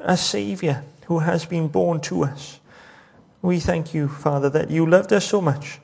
a 0.00 0.16
Saviour 0.16 0.82
who 1.06 1.18
has 1.18 1.44
been 1.44 1.68
born 1.68 2.00
to 2.00 2.24
us. 2.24 2.60
We 3.42 3.60
thank 3.60 3.92
you, 3.92 4.08
Father, 4.08 4.48
that 4.50 4.70
you 4.70 4.86
loved 4.86 5.12
us 5.12 5.26
so 5.26 5.40
much 5.40 5.80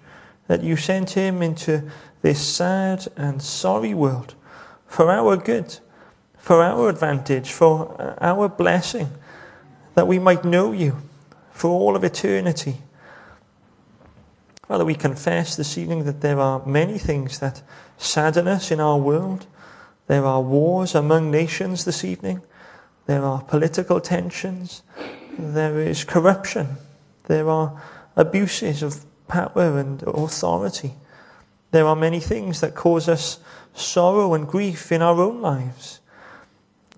that 0.46 0.62
you 0.62 0.76
sent 0.76 1.10
Him 1.10 1.42
into 1.42 1.90
this 2.22 2.40
sad 2.40 3.06
and 3.16 3.42
sorry 3.42 3.92
world 3.92 4.34
for 4.86 5.10
our 5.10 5.36
good, 5.36 5.78
for 6.38 6.62
our 6.62 6.88
advantage, 6.88 7.52
for 7.52 8.16
our 8.20 8.48
blessing, 8.48 9.10
that 9.94 10.06
we 10.06 10.18
might 10.18 10.44
know 10.44 10.72
you 10.72 10.96
for 11.58 11.68
all 11.70 11.96
of 11.96 12.04
eternity 12.04 12.78
Father, 14.68 14.84
we 14.84 14.94
confess 14.96 15.56
this 15.56 15.78
evening 15.78 16.04
that 16.04 16.20
there 16.20 16.38
are 16.38 16.64
many 16.66 16.98
things 16.98 17.38
that 17.38 17.62
sadden 17.96 18.46
us 18.46 18.70
in 18.70 18.80
our 18.80 18.98
world. 18.98 19.46
There 20.08 20.26
are 20.26 20.42
wars 20.42 20.94
among 20.94 21.30
nations 21.30 21.86
this 21.86 22.04
evening. 22.04 22.42
There 23.06 23.24
are 23.24 23.40
political 23.40 23.98
tensions. 23.98 24.82
There 25.38 25.80
is 25.80 26.04
corruption. 26.04 26.76
There 27.28 27.48
are 27.48 27.82
abuses 28.14 28.82
of 28.82 29.06
power 29.26 29.78
and 29.78 30.02
authority. 30.02 30.92
There 31.70 31.86
are 31.86 31.96
many 31.96 32.20
things 32.20 32.60
that 32.60 32.74
cause 32.74 33.08
us 33.08 33.38
sorrow 33.72 34.34
and 34.34 34.46
grief 34.46 34.92
in 34.92 35.00
our 35.00 35.18
own 35.18 35.40
lives. 35.40 36.00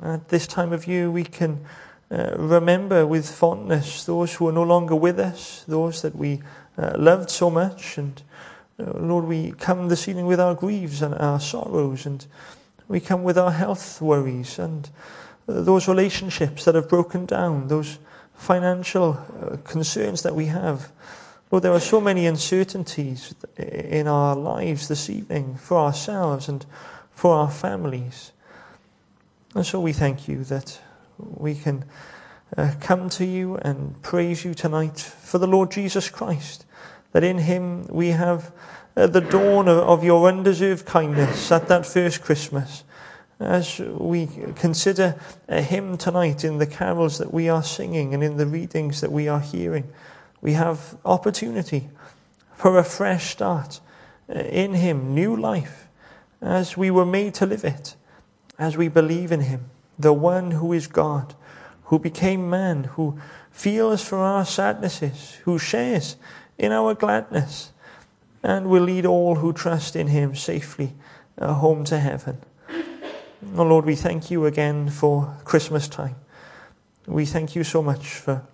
At 0.03 0.31
this 0.31 0.49
time 0.49 0.73
of 0.73 0.89
year, 0.89 1.09
we 1.09 1.23
can 1.23 1.65
uh, 2.11 2.35
remember 2.37 3.07
with 3.07 3.31
fondness 3.31 4.05
those 4.05 4.35
who 4.35 4.49
are 4.49 4.53
no 4.53 4.65
longer 4.65 4.97
with 4.97 5.21
us, 5.21 5.65
those 5.69 6.03
that 6.03 6.17
we 6.17 6.41
uh, 6.77 6.93
loved 6.99 7.31
so 7.31 7.51
much. 7.51 7.99
And 7.99 8.21
uh, 8.79 8.99
Lord, 8.99 9.27
we 9.27 9.53
come 9.53 9.89
this 9.89 10.09
evening 10.09 10.27
with 10.27 10.41
our 10.41 10.55
griefs 10.55 11.03
and 11.03 11.15
our 11.15 11.39
sorrows, 11.39 12.07
and 12.07 12.27
we 12.89 12.99
come 12.99 13.23
with 13.23 13.39
our 13.39 13.53
health 13.53 14.01
worries 14.01 14.59
and 14.59 14.91
uh, 15.49 15.61
those 15.61 15.87
relationships 15.87 16.65
that 16.65 16.75
have 16.75 16.89
broken 16.89 17.27
down, 17.27 17.69
those 17.69 17.99
financial 18.35 19.19
uh, 19.41 19.57
concerns 19.59 20.23
that 20.23 20.35
we 20.35 20.47
have. 20.47 20.91
Lord, 21.53 21.63
there 21.63 21.73
are 21.73 21.81
so 21.81 22.01
many 22.01 22.27
uncertainties 22.27 23.35
in 23.57 24.07
our 24.07 24.35
lives 24.37 24.89
this 24.89 25.11
evening 25.11 25.57
for 25.57 25.79
ourselves 25.79 26.49
and 26.49 26.65
for 27.13 27.35
our 27.35 27.51
families. 27.51 28.33
And 29.55 29.67
so 29.67 29.81
we 29.81 29.93
thank 29.93 30.29
you 30.29 30.45
that 30.45 30.81
we 31.37 31.55
can 31.55 31.85
uh, 32.57 32.73
come 32.81 33.09
to 33.11 33.25
you 33.25 33.57
and 33.57 34.01
praise 34.03 34.45
you 34.45 34.55
tonight 34.55 34.99
for 34.99 35.39
the 35.39 35.47
Lord 35.47 35.71
Jesus 35.71 36.11
Christ, 36.11 36.67
that 37.13 37.25
in 37.25 37.39
him 37.39 37.87
we 37.89 38.09
have 38.09 38.53
uh, 38.97 39.07
the 39.07 39.21
dawn 39.21 39.69
of, 39.69 39.79
of 39.79 40.05
your 40.05 40.29
undeserved 40.29 40.85
kindness 40.87 41.53
at 41.53 41.69
that 41.69 41.87
first 41.87 42.23
Christmas. 42.23 42.85
As 43.39 43.79
we 43.79 44.29
consider 44.57 45.19
uh, 45.49 45.63
him 45.63 45.97
tonight 45.97 46.45
in 46.45 46.59
the 46.59 46.67
carols 46.67 47.19
that 47.19 47.33
we 47.33 47.49
are 47.49 47.63
singing 47.63 48.13
and 48.13 48.23
in 48.23 48.37
the 48.37 48.47
readings 48.47 49.01
that 49.01 49.13
we 49.13 49.29
are 49.29 49.41
hearing, 49.41 49.91
we 50.43 50.53
have 50.55 50.97
opportunity 51.05 51.89
for 52.55 52.79
a 52.79 52.85
fresh 52.85 53.31
start 53.31 53.81
uh, 54.29 54.41
in 54.41 54.75
him, 54.75 55.15
new 55.15 55.37
life, 55.37 55.89
as 56.43 56.77
we 56.77 56.91
were 56.91 57.07
made 57.07 57.35
to 57.35 57.47
live 57.47 57.65
it, 57.65 57.95
as 58.59 58.77
we 58.77 58.89
believe 58.89 59.33
in 59.33 59.41
him, 59.41 59.71
the 60.03 60.13
one 60.13 60.53
who 60.53 60.73
is 60.73 60.87
God 60.87 61.35
who 61.91 61.99
became 61.99 62.49
man, 62.49 62.85
who 62.85 63.19
feels 63.51 64.05
for 64.05 64.19
our 64.19 64.45
sadnesses, 64.45 65.41
who 65.45 65.59
shares 65.59 66.17
in 66.57 66.71
our 66.71 66.95
gladness, 66.95 67.73
and 68.45 68.71
will 68.71 68.85
lead 68.85 69.05
all 69.05 69.35
who 69.35 69.53
trust 69.53 69.97
in 69.97 70.07
him 70.07 70.37
safely 70.37 70.93
uh, 71.37 71.53
home 71.53 71.83
to 71.83 71.99
heaven. 71.99 72.39
Oh 73.57 73.65
Lord, 73.65 73.87
we 73.87 73.97
thank 73.97 74.31
you 74.31 74.47
again 74.47 74.89
for 74.89 75.35
Christmas 75.45 75.89
time. 75.89 76.15
We 77.09 77.27
thank 77.27 77.57
you 77.57 77.65
so 77.65 77.83
much 77.83 78.07
for 78.07 78.45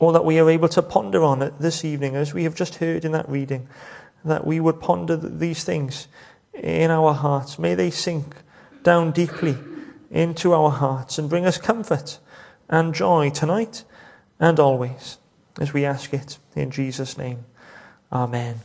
all 0.00 0.10
that 0.10 0.24
we 0.24 0.40
are 0.40 0.50
able 0.50 0.68
to 0.70 0.82
ponder 0.82 1.22
on 1.22 1.42
it 1.42 1.60
this 1.60 1.84
evening, 1.84 2.16
as 2.16 2.34
we 2.34 2.42
have 2.42 2.56
just 2.56 2.76
heard 2.76 3.04
in 3.04 3.12
that 3.12 3.28
reading, 3.28 3.68
that 4.24 4.44
we 4.44 4.58
would 4.58 4.80
ponder 4.80 5.16
these 5.16 5.62
things 5.62 6.08
in 6.54 6.90
our 6.90 7.14
hearts. 7.14 7.56
May 7.56 7.76
they 7.76 7.90
sink 7.90 8.34
down 8.82 9.12
deeply 9.12 9.56
into 10.14 10.54
our 10.54 10.70
hearts 10.70 11.18
and 11.18 11.28
bring 11.28 11.44
us 11.44 11.58
comfort 11.58 12.18
and 12.70 12.94
joy 12.94 13.28
tonight 13.28 13.84
and 14.38 14.58
always, 14.58 15.18
as 15.60 15.74
we 15.74 15.84
ask 15.84 16.14
it 16.14 16.38
in 16.54 16.70
Jesus' 16.70 17.18
name. 17.18 17.44
Amen. 18.12 18.60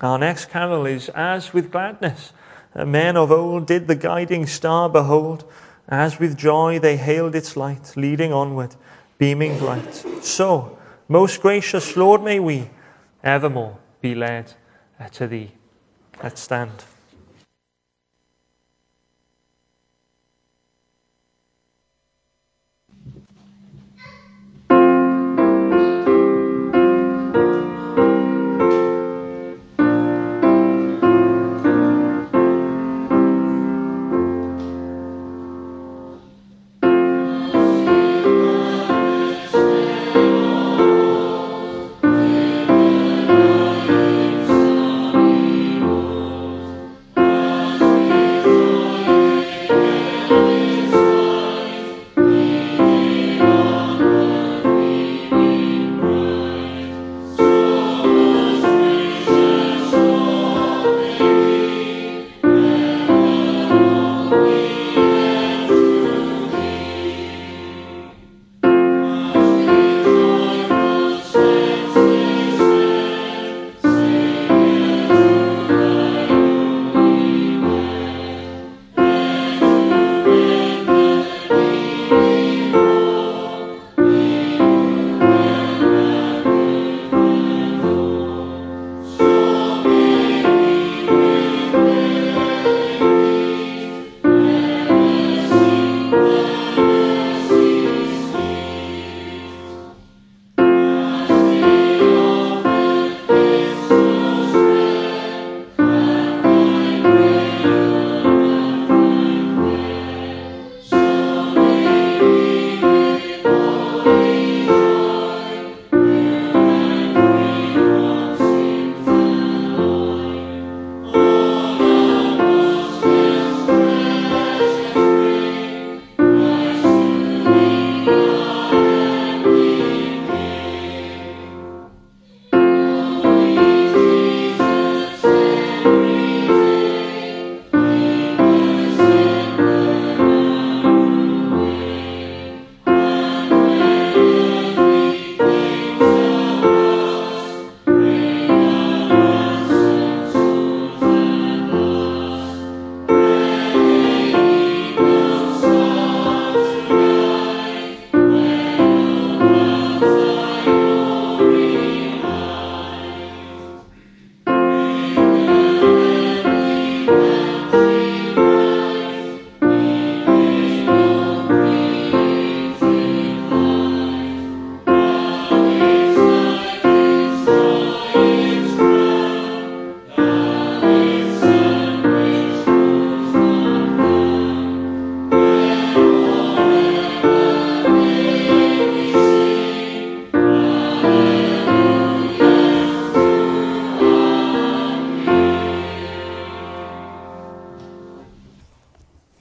Our 0.00 0.18
next 0.18 0.46
carol 0.46 0.86
is 0.86 1.10
As 1.10 1.52
with 1.52 1.70
Gladness. 1.70 2.32
Men 2.74 3.16
of 3.16 3.30
old 3.30 3.66
did 3.66 3.86
the 3.86 3.94
guiding 3.94 4.46
star 4.46 4.88
behold, 4.88 5.44
as 5.86 6.18
with 6.18 6.36
joy 6.36 6.78
they 6.78 6.96
hailed 6.96 7.34
its 7.34 7.56
light, 7.56 7.92
leading 7.94 8.32
onward, 8.32 8.74
beaming 9.18 9.58
bright. 9.58 9.94
So, 10.24 10.78
most 11.08 11.40
gracious 11.40 11.96
Lord, 11.96 12.22
may 12.22 12.40
we 12.40 12.70
evermore 13.22 13.78
be 14.00 14.14
led 14.14 14.54
to 15.12 15.26
thee. 15.26 15.52
Let's 16.22 16.40
stand. 16.40 16.84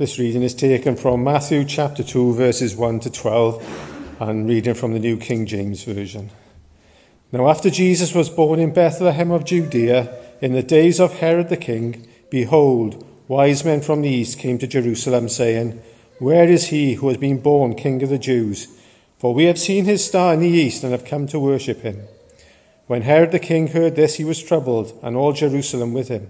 This 0.03 0.19
reading 0.19 0.43
is 0.43 0.53
taken 0.53 0.97
from 0.97 1.23
Matthew 1.23 1.63
chapter 1.63 2.03
2, 2.03 2.33
verses 2.33 2.75
1 2.75 2.99
to 2.99 3.09
12, 3.09 4.19
and 4.19 4.49
reading 4.49 4.73
from 4.73 4.91
the 4.91 4.99
New 4.99 5.15
King 5.15 5.45
James 5.45 5.85
Version. 5.85 6.29
Now, 7.31 7.47
after 7.47 7.69
Jesus 7.69 8.13
was 8.13 8.29
born 8.29 8.59
in 8.59 8.73
Bethlehem 8.73 9.31
of 9.31 9.45
Judea, 9.45 10.13
in 10.41 10.51
the 10.51 10.61
days 10.61 10.99
of 10.99 11.19
Herod 11.19 11.47
the 11.47 11.55
king, 11.55 12.05
behold, 12.29 13.07
wise 13.29 13.63
men 13.63 13.79
from 13.79 14.01
the 14.01 14.09
east 14.09 14.39
came 14.39 14.57
to 14.57 14.67
Jerusalem, 14.67 15.29
saying, 15.29 15.81
Where 16.19 16.49
is 16.49 16.67
he 16.67 16.95
who 16.95 17.07
has 17.07 17.15
been 17.15 17.39
born 17.39 17.73
King 17.73 18.03
of 18.03 18.09
the 18.09 18.19
Jews? 18.19 18.67
For 19.17 19.33
we 19.33 19.45
have 19.45 19.57
seen 19.57 19.85
his 19.85 20.03
star 20.03 20.33
in 20.33 20.41
the 20.41 20.49
east 20.49 20.83
and 20.83 20.91
have 20.91 21.05
come 21.05 21.27
to 21.27 21.39
worship 21.39 21.79
him. 21.79 22.01
When 22.87 23.03
Herod 23.03 23.31
the 23.31 23.39
king 23.39 23.67
heard 23.67 23.95
this, 23.95 24.15
he 24.15 24.25
was 24.25 24.43
troubled, 24.43 24.99
and 25.01 25.15
all 25.15 25.31
Jerusalem 25.31 25.93
with 25.93 26.09
him. 26.09 26.29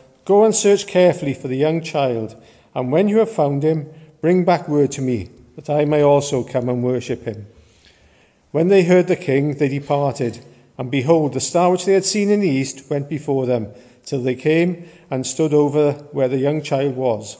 Go 0.25 0.43
and 0.43 0.53
search 0.53 0.85
carefully 0.85 1.33
for 1.33 1.47
the 1.47 1.57
young 1.57 1.81
child, 1.81 2.35
and 2.75 2.91
when 2.91 3.07
you 3.07 3.17
have 3.19 3.31
found 3.31 3.63
him, 3.63 3.91
bring 4.21 4.45
back 4.45 4.67
word 4.67 4.91
to 4.93 5.01
me, 5.01 5.29
that 5.55 5.69
I 5.69 5.85
may 5.85 6.03
also 6.03 6.43
come 6.43 6.69
and 6.69 6.83
worship 6.83 7.23
him. 7.23 7.47
When 8.51 8.67
they 8.67 8.83
heard 8.83 9.07
the 9.07 9.15
king, 9.15 9.55
they 9.55 9.67
departed, 9.67 10.45
and 10.77 10.91
behold, 10.91 11.33
the 11.33 11.39
star 11.39 11.71
which 11.71 11.85
they 11.85 11.93
had 11.93 12.05
seen 12.05 12.29
in 12.29 12.41
the 12.41 12.49
east 12.49 12.89
went 12.89 13.09
before 13.09 13.45
them, 13.45 13.69
till 14.05 14.21
they 14.21 14.35
came 14.35 14.87
and 15.09 15.25
stood 15.25 15.53
over 15.53 15.93
where 16.11 16.27
the 16.27 16.37
young 16.37 16.61
child 16.61 16.95
was. 16.95 17.37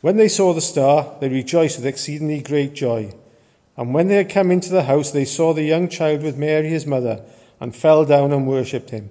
When 0.00 0.16
they 0.16 0.28
saw 0.28 0.52
the 0.52 0.60
star, 0.60 1.16
they 1.20 1.28
rejoiced 1.28 1.78
with 1.78 1.86
exceedingly 1.86 2.42
great 2.42 2.74
joy. 2.74 3.14
And 3.76 3.94
when 3.94 4.08
they 4.08 4.16
had 4.16 4.28
come 4.28 4.50
into 4.50 4.70
the 4.70 4.84
house, 4.84 5.10
they 5.10 5.24
saw 5.24 5.54
the 5.54 5.62
young 5.62 5.88
child 5.88 6.22
with 6.22 6.36
Mary 6.36 6.68
his 6.68 6.86
mother, 6.86 7.24
and 7.60 7.74
fell 7.74 8.04
down 8.04 8.32
and 8.32 8.46
worshipped 8.46 8.90
him. 8.90 9.10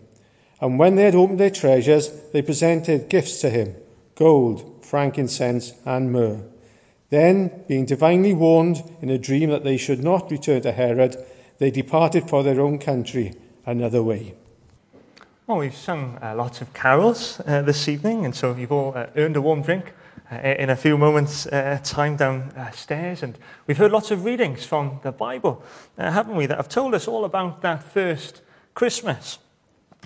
And 0.63 0.79
when 0.79 0.95
they 0.95 1.03
had 1.03 1.13
opened 1.13 1.41
their 1.41 1.49
treasures, 1.49 2.09
they 2.31 2.41
presented 2.41 3.09
gifts 3.09 3.41
to 3.41 3.49
him 3.49 3.75
gold, 4.15 4.85
frankincense, 4.85 5.73
and 5.85 6.09
myrrh. 6.09 6.39
Then, 7.09 7.65
being 7.67 7.85
divinely 7.85 8.33
warned 8.33 8.81
in 9.01 9.09
a 9.09 9.17
dream 9.17 9.49
that 9.49 9.65
they 9.65 9.75
should 9.75 10.01
not 10.01 10.31
return 10.31 10.61
to 10.61 10.71
Herod, 10.71 11.17
they 11.57 11.69
departed 11.69 12.29
for 12.29 12.43
their 12.43 12.61
own 12.61 12.79
country 12.79 13.35
another 13.65 14.01
way. 14.01 14.35
Well, 15.47 15.57
we've 15.57 15.75
sung 15.75 16.17
uh, 16.23 16.33
lots 16.33 16.61
of 16.61 16.73
carols 16.73 17.41
uh, 17.45 17.61
this 17.63 17.89
evening, 17.89 18.23
and 18.23 18.33
so 18.33 18.55
you've 18.55 18.71
all 18.71 18.93
uh, 18.95 19.07
earned 19.17 19.35
a 19.35 19.41
warm 19.41 19.63
drink 19.63 19.91
uh, 20.31 20.37
in 20.37 20.69
a 20.69 20.77
few 20.77 20.97
moments' 20.97 21.45
uh, 21.45 21.77
time 21.83 22.15
downstairs. 22.15 23.21
And 23.21 23.37
we've 23.67 23.77
heard 23.77 23.91
lots 23.91 24.11
of 24.11 24.23
readings 24.23 24.65
from 24.65 25.01
the 25.03 25.11
Bible, 25.11 25.61
uh, 25.97 26.09
haven't 26.09 26.37
we, 26.37 26.45
that 26.45 26.55
have 26.55 26.69
told 26.69 26.95
us 26.95 27.05
all 27.05 27.25
about 27.25 27.61
that 27.63 27.83
first 27.83 28.41
Christmas. 28.73 29.39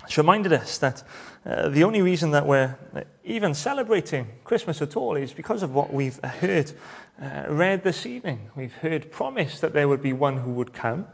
It's 0.04 0.16
reminded 0.16 0.52
us 0.52 0.78
that 0.78 1.02
uh, 1.44 1.68
the 1.68 1.84
only 1.84 2.02
reason 2.02 2.30
that 2.30 2.46
we're 2.46 2.76
even 3.24 3.54
celebrating 3.54 4.26
Christmas 4.44 4.80
at 4.82 4.96
all 4.96 5.16
is 5.16 5.32
because 5.32 5.62
of 5.62 5.74
what 5.74 5.92
we've 5.92 6.22
heard 6.22 6.72
uh, 7.20 7.44
read 7.48 7.82
this 7.82 8.06
evening. 8.06 8.50
We've 8.54 8.74
heard 8.74 9.10
promise 9.10 9.60
that 9.60 9.72
there 9.72 9.88
would 9.88 10.02
be 10.02 10.12
one 10.12 10.38
who 10.38 10.52
would 10.52 10.72
come. 10.72 11.06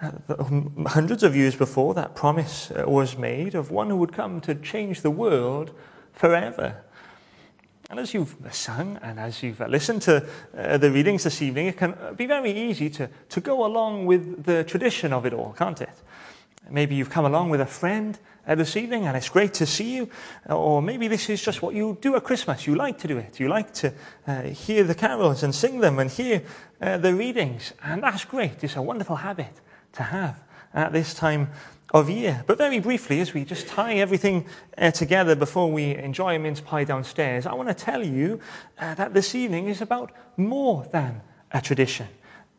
Uh, 0.00 0.12
hundreds 0.86 1.22
of 1.22 1.36
years 1.36 1.54
before, 1.54 1.94
that 1.94 2.14
promise 2.14 2.70
was 2.86 3.16
made 3.16 3.54
of 3.54 3.70
one 3.70 3.90
who 3.90 3.96
would 3.96 4.12
come 4.12 4.40
to 4.42 4.54
change 4.54 5.02
the 5.02 5.10
world 5.10 5.72
forever. 6.12 6.82
And 7.90 8.00
as 8.00 8.14
you've 8.14 8.34
sung 8.50 8.98
and 9.02 9.20
as 9.20 9.42
you've 9.42 9.60
listened 9.60 10.02
to 10.02 10.26
uh, 10.56 10.78
the 10.78 10.90
readings 10.90 11.24
this 11.24 11.42
evening, 11.42 11.66
it 11.66 11.76
can 11.76 11.94
be 12.16 12.26
very 12.26 12.50
easy 12.50 12.88
to, 12.90 13.08
to 13.28 13.40
go 13.40 13.64
along 13.64 14.06
with 14.06 14.44
the 14.44 14.64
tradition 14.64 15.12
of 15.12 15.26
it 15.26 15.32
all, 15.32 15.54
can't 15.56 15.80
it? 15.80 16.02
Maybe 16.70 16.94
you've 16.94 17.10
come 17.10 17.24
along 17.24 17.50
with 17.50 17.60
a 17.60 17.66
friend 17.66 18.18
uh, 18.46 18.54
this 18.54 18.76
evening 18.76 19.06
and 19.06 19.16
it's 19.16 19.28
great 19.28 19.54
to 19.54 19.66
see 19.66 19.96
you. 19.96 20.08
Or 20.48 20.82
maybe 20.82 21.08
this 21.08 21.28
is 21.28 21.42
just 21.42 21.62
what 21.62 21.74
you 21.74 21.98
do 22.00 22.16
at 22.16 22.24
Christmas. 22.24 22.66
You 22.66 22.74
like 22.74 22.98
to 22.98 23.08
do 23.08 23.18
it. 23.18 23.38
You 23.40 23.48
like 23.48 23.72
to 23.74 23.92
uh, 24.26 24.42
hear 24.42 24.84
the 24.84 24.94
carols 24.94 25.42
and 25.42 25.54
sing 25.54 25.80
them 25.80 25.98
and 25.98 26.10
hear 26.10 26.42
uh, 26.80 26.98
the 26.98 27.14
readings. 27.14 27.72
And 27.82 28.02
that's 28.02 28.24
great. 28.24 28.62
It's 28.64 28.76
a 28.76 28.82
wonderful 28.82 29.16
habit 29.16 29.60
to 29.92 30.02
have 30.02 30.42
at 30.72 30.92
this 30.92 31.14
time 31.14 31.48
of 31.92 32.10
year. 32.10 32.42
But 32.46 32.58
very 32.58 32.80
briefly, 32.80 33.20
as 33.20 33.32
we 33.32 33.44
just 33.44 33.68
tie 33.68 33.94
everything 33.94 34.46
uh, 34.76 34.90
together 34.90 35.36
before 35.36 35.70
we 35.70 35.94
enjoy 35.94 36.34
a 36.34 36.38
mince 36.38 36.60
pie 36.60 36.84
downstairs, 36.84 37.46
I 37.46 37.54
want 37.54 37.68
to 37.68 37.74
tell 37.74 38.04
you 38.04 38.40
uh, 38.78 38.94
that 38.94 39.14
this 39.14 39.34
evening 39.34 39.68
is 39.68 39.80
about 39.80 40.10
more 40.36 40.86
than 40.92 41.20
a 41.52 41.60
tradition. 41.60 42.08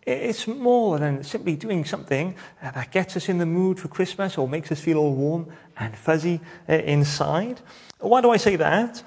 It's 0.05 0.45
more 0.45 0.99
than 0.99 1.23
simply 1.23 1.55
doing 1.55 1.83
something 1.83 2.35
that 2.61 2.91
gets 2.91 3.17
us 3.17 3.27
in 3.27 3.39
the 3.39 3.45
mood 3.45 3.79
for 3.79 3.87
Christmas 3.87 4.37
or 4.37 4.47
makes 4.47 4.71
us 4.71 4.79
feel 4.79 4.99
all 4.99 5.15
warm 5.15 5.47
and 5.77 5.97
fuzzy 5.97 6.41
uh, 6.69 6.73
inside. 6.73 7.59
Why 7.99 8.21
do 8.21 8.29
I 8.29 8.37
say 8.37 8.55
that? 8.55 9.01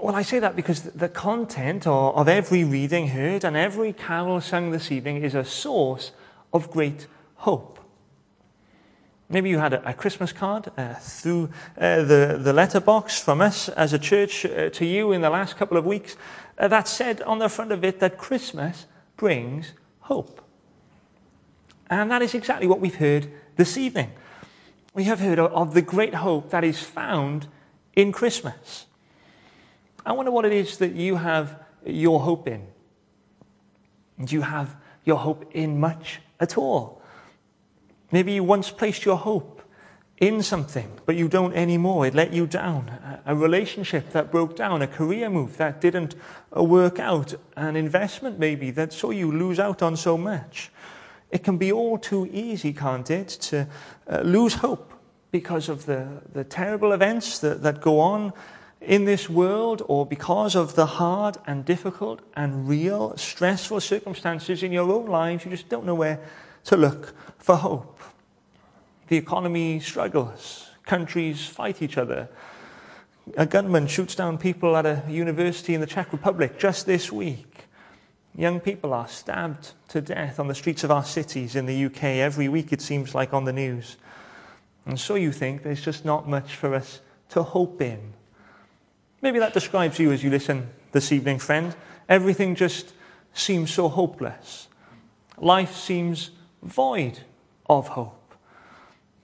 Well, 0.00 0.16
I 0.16 0.22
say 0.22 0.40
that 0.40 0.56
because 0.56 0.82
the 0.82 1.08
content 1.08 1.86
of 1.86 2.28
every 2.28 2.64
reading 2.64 3.06
heard 3.08 3.44
and 3.44 3.56
every 3.56 3.92
carol 3.92 4.40
sung 4.40 4.72
this 4.72 4.90
evening 4.90 5.22
is 5.22 5.36
a 5.36 5.44
source 5.44 6.10
of 6.52 6.72
great 6.72 7.06
hope. 7.36 7.78
Maybe 9.28 9.48
you 9.48 9.58
had 9.58 9.74
a, 9.74 9.90
a 9.90 9.94
Christmas 9.94 10.32
card 10.32 10.72
uh, 10.76 10.94
through 10.94 11.50
uh, 11.78 12.02
the, 12.02 12.38
the 12.42 12.52
letterbox 12.52 13.20
from 13.20 13.40
us 13.40 13.68
as 13.68 13.92
a 13.92 13.98
church 13.98 14.44
uh, 14.44 14.70
to 14.70 14.84
you 14.84 15.12
in 15.12 15.20
the 15.20 15.30
last 15.30 15.56
couple 15.56 15.76
of 15.76 15.86
weeks 15.86 16.16
uh, 16.58 16.66
that 16.66 16.88
said 16.88 17.22
on 17.22 17.38
the 17.38 17.48
front 17.48 17.70
of 17.70 17.84
it 17.84 18.00
that 18.00 18.18
Christmas 18.18 18.86
brings 19.16 19.72
hope. 20.02 20.40
And 21.90 22.10
that 22.10 22.22
is 22.22 22.34
exactly 22.34 22.66
what 22.66 22.80
we've 22.80 22.94
heard 22.94 23.30
this 23.56 23.76
evening. 23.76 24.12
We 24.94 25.04
have 25.04 25.20
heard 25.20 25.38
of, 25.38 25.74
the 25.74 25.82
great 25.82 26.14
hope 26.14 26.50
that 26.50 26.64
is 26.64 26.80
found 26.80 27.48
in 27.94 28.12
Christmas. 28.12 28.86
I 30.04 30.12
wonder 30.12 30.30
what 30.30 30.44
it 30.44 30.52
is 30.52 30.78
that 30.78 30.94
you 30.94 31.16
have 31.16 31.58
your 31.84 32.20
hope 32.20 32.46
in. 32.46 32.66
Do 34.24 34.34
you 34.34 34.42
have 34.42 34.76
your 35.04 35.16
hope 35.16 35.50
in 35.52 35.80
much 35.80 36.20
at 36.40 36.58
all? 36.58 37.02
Maybe 38.10 38.32
you 38.32 38.44
once 38.44 38.70
placed 38.70 39.04
your 39.04 39.16
hope 39.16 39.51
in 40.22 40.40
something, 40.40 40.88
but 41.04 41.16
you 41.16 41.26
don't 41.26 41.52
anymore. 41.54 42.06
It 42.06 42.14
let 42.14 42.32
you 42.32 42.46
down. 42.46 42.88
A 43.26 43.34
relationship 43.34 44.12
that 44.12 44.30
broke 44.30 44.54
down, 44.54 44.80
a 44.80 44.86
career 44.86 45.28
move 45.28 45.56
that 45.56 45.80
didn't 45.80 46.14
uh, 46.56 46.62
work 46.62 47.00
out, 47.00 47.34
an 47.56 47.74
investment 47.74 48.38
maybe 48.38 48.70
that 48.70 48.92
saw 48.92 49.10
you 49.10 49.32
lose 49.32 49.58
out 49.58 49.82
on 49.82 49.96
so 49.96 50.16
much. 50.16 50.70
It 51.32 51.42
can 51.42 51.58
be 51.58 51.72
all 51.72 51.98
too 51.98 52.28
easy, 52.32 52.72
can't 52.72 53.10
it, 53.10 53.30
to 53.50 53.66
uh, 54.08 54.20
lose 54.20 54.54
hope 54.54 54.92
because 55.32 55.68
of 55.68 55.86
the, 55.86 56.06
the 56.32 56.44
terrible 56.44 56.92
events 56.92 57.40
that, 57.40 57.64
that 57.64 57.80
go 57.80 57.98
on 57.98 58.32
in 58.80 59.04
this 59.04 59.28
world 59.28 59.82
or 59.88 60.06
because 60.06 60.54
of 60.54 60.76
the 60.76 60.86
hard 60.86 61.36
and 61.48 61.64
difficult 61.64 62.20
and 62.36 62.68
real 62.68 63.16
stressful 63.16 63.80
circumstances 63.80 64.62
in 64.62 64.70
your 64.70 64.88
own 64.88 65.06
lives. 65.06 65.44
You 65.44 65.50
just 65.50 65.68
don't 65.68 65.84
know 65.84 65.96
where 65.96 66.20
to 66.66 66.76
look 66.76 67.12
for 67.38 67.56
hope. 67.56 67.91
The 69.12 69.18
economy 69.18 69.78
struggles, 69.78 70.70
countries 70.86 71.46
fight 71.46 71.82
each 71.82 71.98
other. 71.98 72.30
A 73.36 73.44
gunman 73.44 73.86
shoots 73.86 74.14
down 74.14 74.38
people 74.38 74.74
at 74.74 74.86
a 74.86 75.02
university 75.06 75.74
in 75.74 75.82
the 75.82 75.86
Czech 75.86 76.14
Republic 76.14 76.58
just 76.58 76.86
this 76.86 77.12
week. 77.12 77.66
Young 78.34 78.58
people 78.58 78.94
are 78.94 79.06
stabbed 79.06 79.72
to 79.88 80.00
death 80.00 80.40
on 80.40 80.48
the 80.48 80.54
streets 80.54 80.82
of 80.82 80.90
our 80.90 81.04
cities 81.04 81.56
in 81.56 81.66
the 81.66 81.84
UK 81.84 82.04
every 82.04 82.48
week, 82.48 82.72
it 82.72 82.80
seems 82.80 83.14
like, 83.14 83.34
on 83.34 83.44
the 83.44 83.52
news. 83.52 83.98
And 84.86 84.98
so 84.98 85.16
you 85.16 85.30
think 85.30 85.62
there's 85.62 85.84
just 85.84 86.06
not 86.06 86.26
much 86.26 86.56
for 86.56 86.74
us 86.74 87.02
to 87.32 87.42
hope 87.42 87.82
in. 87.82 88.14
Maybe 89.20 89.38
that 89.40 89.52
describes 89.52 89.98
you 89.98 90.10
as 90.12 90.24
you 90.24 90.30
listen 90.30 90.70
this 90.92 91.12
evening, 91.12 91.38
friend. 91.38 91.76
Everything 92.08 92.54
just 92.54 92.94
seems 93.34 93.70
so 93.74 93.90
hopeless. 93.90 94.68
Life 95.36 95.76
seems 95.76 96.30
void 96.62 97.18
of 97.68 97.88
hope, 97.88 98.21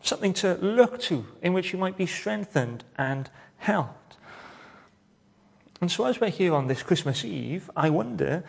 something 0.02 0.32
to 0.34 0.54
look 0.54 1.00
to 1.02 1.26
in 1.42 1.52
which 1.52 1.72
you 1.72 1.78
might 1.78 1.96
be 1.96 2.06
strengthened 2.06 2.84
and 2.96 3.30
helped. 3.58 4.16
And 5.80 5.90
so, 5.90 6.04
as 6.04 6.20
we're 6.20 6.30
here 6.30 6.54
on 6.54 6.66
this 6.66 6.82
Christmas 6.82 7.24
Eve, 7.24 7.70
I 7.76 7.90
wonder 7.90 8.42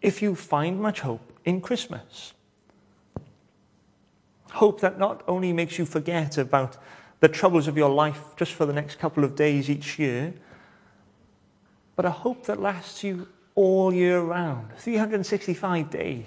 if 0.00 0.20
you 0.20 0.34
find 0.34 0.80
much 0.80 1.00
hope 1.00 1.32
in 1.44 1.60
Christmas. 1.60 2.34
Hope 4.52 4.80
that 4.80 4.98
not 4.98 5.22
only 5.28 5.52
makes 5.52 5.78
you 5.78 5.86
forget 5.86 6.36
about 6.38 6.76
the 7.20 7.28
troubles 7.28 7.68
of 7.68 7.76
your 7.76 7.88
life 7.88 8.34
just 8.36 8.52
for 8.52 8.66
the 8.66 8.72
next 8.72 8.98
couple 8.98 9.22
of 9.22 9.36
days 9.36 9.70
each 9.70 9.98
year, 9.98 10.34
but 11.94 12.04
a 12.04 12.10
hope 12.10 12.46
that 12.46 12.60
lasts 12.60 13.04
you 13.04 13.28
all 13.54 13.94
year 13.94 14.20
round, 14.20 14.72
365 14.78 15.90
days. 15.90 16.26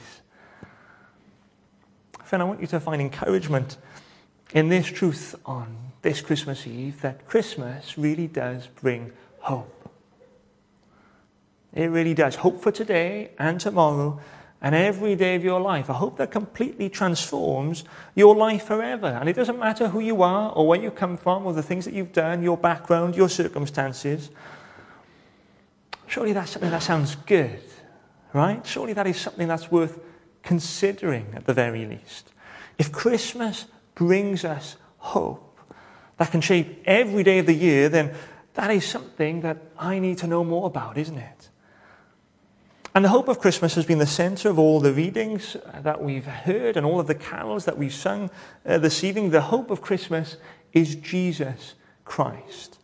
Friend, 2.23 2.41
I 2.41 2.45
want 2.45 2.61
you 2.61 2.67
to 2.67 2.79
find 2.79 3.01
encouragement 3.01 3.77
in 4.55 4.69
this 4.69 4.87
truth 4.87 5.35
on 5.45 5.91
this 6.01 6.21
Christmas 6.21 6.65
Eve 6.65 7.01
that 7.01 7.27
Christmas 7.27 7.97
really 7.97 8.27
does 8.27 8.67
bring 8.67 9.11
hope. 9.39 9.89
It 11.73 11.87
really 11.87 12.13
does. 12.13 12.35
Hope 12.35 12.61
for 12.61 12.71
today 12.71 13.31
and 13.37 13.59
tomorrow 13.59 14.17
and 14.61 14.73
every 14.73 15.15
day 15.15 15.35
of 15.35 15.43
your 15.43 15.59
life. 15.59 15.89
A 15.89 15.93
hope 15.93 16.17
that 16.17 16.31
completely 16.31 16.87
transforms 16.87 17.83
your 18.15 18.33
life 18.33 18.63
forever. 18.63 19.07
And 19.07 19.27
it 19.27 19.35
doesn't 19.35 19.59
matter 19.59 19.89
who 19.89 19.99
you 19.99 20.21
are 20.21 20.53
or 20.53 20.65
where 20.65 20.81
you 20.81 20.89
come 20.89 21.17
from 21.17 21.45
or 21.45 21.51
the 21.51 21.61
things 21.61 21.83
that 21.83 21.93
you've 21.93 22.13
done, 22.13 22.41
your 22.41 22.57
background, 22.57 23.17
your 23.17 23.27
circumstances. 23.27 24.29
Surely 26.07 26.31
that's 26.31 26.51
something 26.51 26.71
that 26.71 26.81
sounds 26.81 27.15
good, 27.15 27.59
right? 28.31 28.65
Surely 28.65 28.93
that 28.93 29.05
is 29.05 29.17
something 29.17 29.49
that's 29.49 29.69
worth 29.69 29.99
considering 30.43 31.33
at 31.35 31.45
the 31.45 31.53
very 31.53 31.85
least. 31.85 32.31
If 32.77 32.93
Christmas 32.93 33.65
brings 33.95 34.45
us 34.45 34.75
hope 34.97 35.59
that 36.17 36.31
can 36.31 36.41
shape 36.41 36.83
every 36.85 37.23
day 37.23 37.39
of 37.39 37.45
the 37.45 37.53
year, 37.53 37.89
then 37.89 38.13
that 38.53 38.71
is 38.71 38.85
something 38.85 39.41
that 39.41 39.57
I 39.77 39.99
need 39.99 40.17
to 40.19 40.27
know 40.27 40.43
more 40.43 40.67
about, 40.67 40.97
isn't 40.97 41.17
it? 41.17 41.49
And 42.93 43.03
the 43.03 43.09
hope 43.09 43.27
of 43.27 43.39
Christmas 43.39 43.75
has 43.75 43.85
been 43.85 43.97
the 43.97 44.07
center 44.07 44.49
of 44.49 44.57
all 44.57 44.79
the 44.79 44.93
readings 44.93 45.57
that 45.81 46.01
we've 46.01 46.25
heard 46.25 46.77
and 46.77 46.85
all 46.85 47.01
of 47.01 47.07
the 47.07 47.15
carols 47.15 47.65
that 47.65 47.77
we've 47.77 47.93
sung 47.93 48.29
uh, 48.65 48.77
this 48.77 49.03
evening. 49.03 49.31
The 49.31 49.41
hope 49.41 49.69
of 49.69 49.81
Christmas 49.81 50.37
is 50.71 50.95
Jesus 50.95 51.73
Christ. 52.05 52.79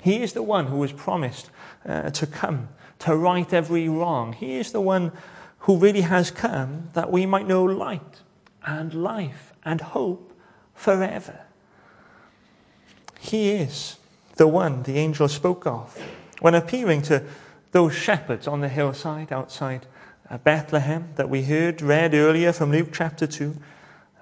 He 0.00 0.22
is 0.22 0.32
the 0.32 0.42
one 0.42 0.66
who 0.66 0.78
was 0.78 0.92
promised 0.92 1.50
uh, 1.86 2.10
to 2.10 2.26
come 2.26 2.70
to 3.00 3.14
right 3.14 3.52
every 3.52 3.88
wrong. 3.88 4.32
He 4.32 4.56
is 4.56 4.72
the 4.72 4.80
one 4.80 5.12
who 5.60 5.76
really 5.76 6.00
has 6.00 6.32
come 6.32 6.88
that 6.94 7.12
we 7.12 7.26
might 7.26 7.46
know 7.46 7.62
light 7.62 8.22
and 8.66 8.94
life 8.94 9.52
and 9.64 9.80
hope 9.80 10.32
forever. 10.74 11.40
He 13.18 13.50
is 13.50 13.96
the 14.36 14.48
one 14.48 14.82
the 14.84 14.96
angel 14.96 15.28
spoke 15.28 15.66
of 15.66 15.96
when 16.40 16.54
appearing 16.54 17.02
to 17.02 17.22
those 17.72 17.94
shepherds 17.94 18.48
on 18.48 18.60
the 18.60 18.68
hillside 18.68 19.32
outside 19.32 19.86
uh, 20.28 20.38
Bethlehem 20.38 21.10
that 21.16 21.28
we 21.28 21.42
heard 21.42 21.82
read 21.82 22.14
earlier 22.14 22.52
from 22.52 22.70
Luke 22.70 22.90
chapter 22.92 23.26
2. 23.26 23.56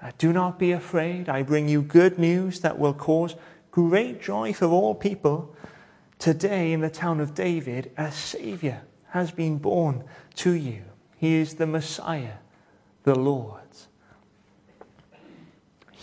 Uh, 0.01 0.11
Do 0.17 0.33
not 0.33 0.59
be 0.59 0.71
afraid. 0.71 1.29
I 1.29 1.43
bring 1.43 1.69
you 1.69 1.81
good 1.81 2.19
news 2.19 2.61
that 2.61 2.79
will 2.79 2.93
cause 2.93 3.35
great 3.71 4.21
joy 4.21 4.53
for 4.53 4.65
all 4.65 4.95
people. 4.95 5.55
Today, 6.17 6.73
in 6.73 6.81
the 6.81 6.89
town 6.89 7.19
of 7.19 7.33
David, 7.33 7.91
a 7.97 8.11
Savior 8.11 8.81
has 9.09 9.31
been 9.31 9.57
born 9.57 10.03
to 10.35 10.51
you. 10.51 10.83
He 11.17 11.35
is 11.35 11.55
the 11.55 11.67
Messiah, 11.67 12.37
the 13.03 13.15
Lord. 13.15 13.58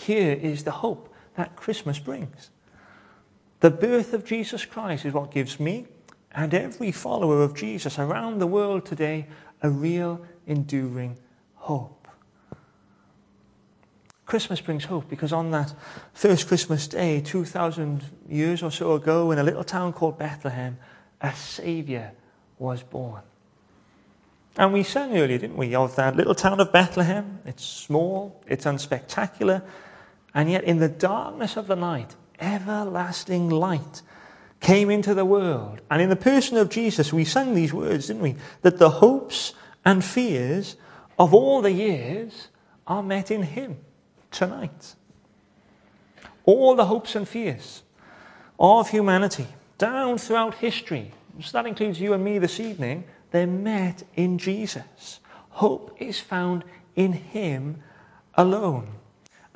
Here 0.07 0.35
is 0.41 0.63
the 0.63 0.71
hope 0.71 1.13
that 1.35 1.57
Christmas 1.57 1.99
brings. 1.99 2.51
The 3.59 3.73
birth 3.73 4.13
of 4.13 4.25
Jesus 4.25 4.65
Christ 4.65 5.05
is 5.05 5.13
what 5.13 5.33
gives 5.33 5.59
me 5.59 5.89
and 6.31 6.55
every 6.55 6.93
follower 6.93 7.43
of 7.43 7.57
Jesus 7.57 7.99
around 7.99 8.39
the 8.39 8.47
world 8.47 8.87
today 8.87 9.27
a 9.63 9.69
real, 9.69 10.25
enduring 10.47 11.19
hope. 11.57 12.07
Christmas 14.27 14.61
brings 14.61 14.85
hope 14.85 15.09
because 15.09 15.33
on 15.33 15.51
that 15.51 15.75
first 16.15 16.47
Christmas 16.47 16.87
day, 16.87 17.21
2,000 17.21 18.05
years 18.29 18.63
or 18.63 18.71
so 18.71 18.93
ago, 18.93 19.33
in 19.33 19.41
a 19.41 19.43
little 19.43 19.65
town 19.65 19.93
called 19.93 20.21
Bethlehem, 20.21 20.79
a 21.21 21.35
Saviour 21.35 22.13
was 22.61 22.81
born. 22.85 23.23
And 24.57 24.73
we 24.73 24.85
sang 24.85 25.19
earlier, 25.19 25.39
didn't 25.39 25.57
we, 25.57 25.75
of 25.75 25.97
that 25.97 26.15
little 26.15 26.37
town 26.37 26.61
of 26.61 26.73
Bethlehem. 26.73 27.41
It's 27.45 27.65
small, 27.65 28.41
it's 28.47 28.67
unspectacular, 28.67 29.63
and 30.37 30.51
yet 30.51 30.65
in 30.65 30.81
the 30.81 30.89
darkness 30.89 31.57
of 31.57 31.67
the 31.67 31.75
night, 31.75 32.15
everlasting 32.39 33.49
light 33.49 34.03
came 34.61 34.91
into 34.91 35.15
the 35.15 35.25
world. 35.25 35.81
And 35.91 36.03
in 36.03 36.11
the 36.11 36.15
person 36.15 36.59
of 36.59 36.69
Jesus, 36.69 37.11
we 37.11 37.25
sang 37.25 37.55
these 37.55 37.73
words, 37.73 38.09
didn't 38.09 38.21
we? 38.21 38.37
That 38.61 38.79
the 38.79 38.91
hopes 38.91 39.55
and 39.83 40.05
fears 40.05 40.77
of 41.19 41.33
all 41.33 41.63
the 41.63 41.73
years 41.73 42.49
are 42.87 43.03
met 43.03 43.31
in 43.31 43.45
Him 43.45 43.79
tonight. 44.31 44.95
All 46.45 46.77
the 46.77 46.85
hopes 46.85 47.17
and 47.17 47.27
fears 47.27 47.83
of 48.61 48.91
humanity 48.91 49.47
down 49.79 50.19
throughout 50.19 50.57
history, 50.57 51.13
so 51.41 51.53
that 51.53 51.67
includes 51.67 51.99
you 51.99 52.13
and 52.13 52.23
me 52.23 52.39
this 52.39 52.61
evening, 52.61 53.05
they're 53.31 53.47
met 53.47 54.03
in 54.15 54.37
Jesus. 54.37 55.19
Hope 55.49 55.97
is 55.99 56.21
found 56.21 56.63
in 56.95 57.15
Him 57.15 57.83
alone. 58.35 58.97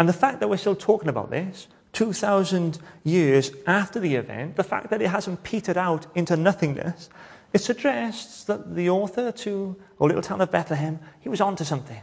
And 0.00 0.08
the 0.08 0.14
fact 0.14 0.40
that 0.40 0.48
we're 0.48 0.56
still 0.56 0.74
talking 0.74 1.10
about 1.10 1.30
this 1.30 1.68
2,000 1.92 2.78
years 3.04 3.52
after 3.66 4.00
the 4.00 4.14
event, 4.14 4.56
the 4.56 4.64
fact 4.64 4.88
that 4.88 5.02
it 5.02 5.08
hasn't 5.08 5.42
petered 5.42 5.76
out 5.76 6.06
into 6.14 6.38
nothingness, 6.38 7.10
it 7.52 7.60
suggests 7.60 8.44
that 8.44 8.74
the 8.74 8.88
author 8.88 9.30
to 9.30 9.76
a 10.00 10.04
little 10.06 10.22
town 10.22 10.40
of 10.40 10.50
Bethlehem, 10.50 11.00
he 11.20 11.28
was 11.28 11.42
onto 11.42 11.64
something. 11.64 12.00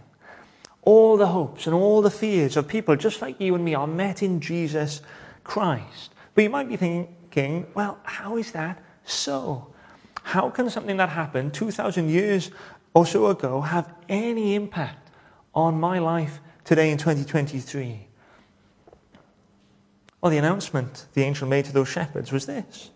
All 0.83 1.17
the 1.17 1.27
hopes 1.27 1.65
and 1.65 1.73
all 1.73 2.03
the 2.03 2.11
fears 2.11 2.55
of 2.55 2.67
people 2.67 2.95
just 2.95 3.19
like 3.19 3.41
you 3.41 3.55
and 3.55 3.65
me 3.65 3.73
are 3.73 3.87
met 3.87 4.21
in 4.21 4.41
Jesus 4.41 5.01
Christ. 5.43 6.13
But 6.35 6.43
you 6.43 6.51
might 6.51 6.69
be 6.69 6.77
thinking, 6.77 7.65
well, 7.73 7.97
how 8.03 8.37
is 8.37 8.51
that 8.51 8.79
so? 9.05 9.73
How 10.21 10.51
can 10.51 10.69
something 10.69 10.97
that 10.97 11.09
happened 11.09 11.55
2,000 11.55 12.09
years 12.09 12.51
or 12.93 13.07
so 13.07 13.25
ago 13.27 13.61
have 13.61 13.91
any 14.07 14.53
impact 14.53 15.09
on 15.55 15.79
my 15.79 15.97
life 15.97 16.41
today 16.67 16.91
in 16.91 16.97
2023? 16.97 18.07
Well, 20.19 20.29
the 20.29 20.37
announcement 20.37 21.05
the 21.13 21.23
angel 21.23 21.47
made 21.47 21.63
to 21.65 21.71
those 21.71 21.87
shepherds 21.87 22.31
was 22.31 22.45
this 22.45 22.91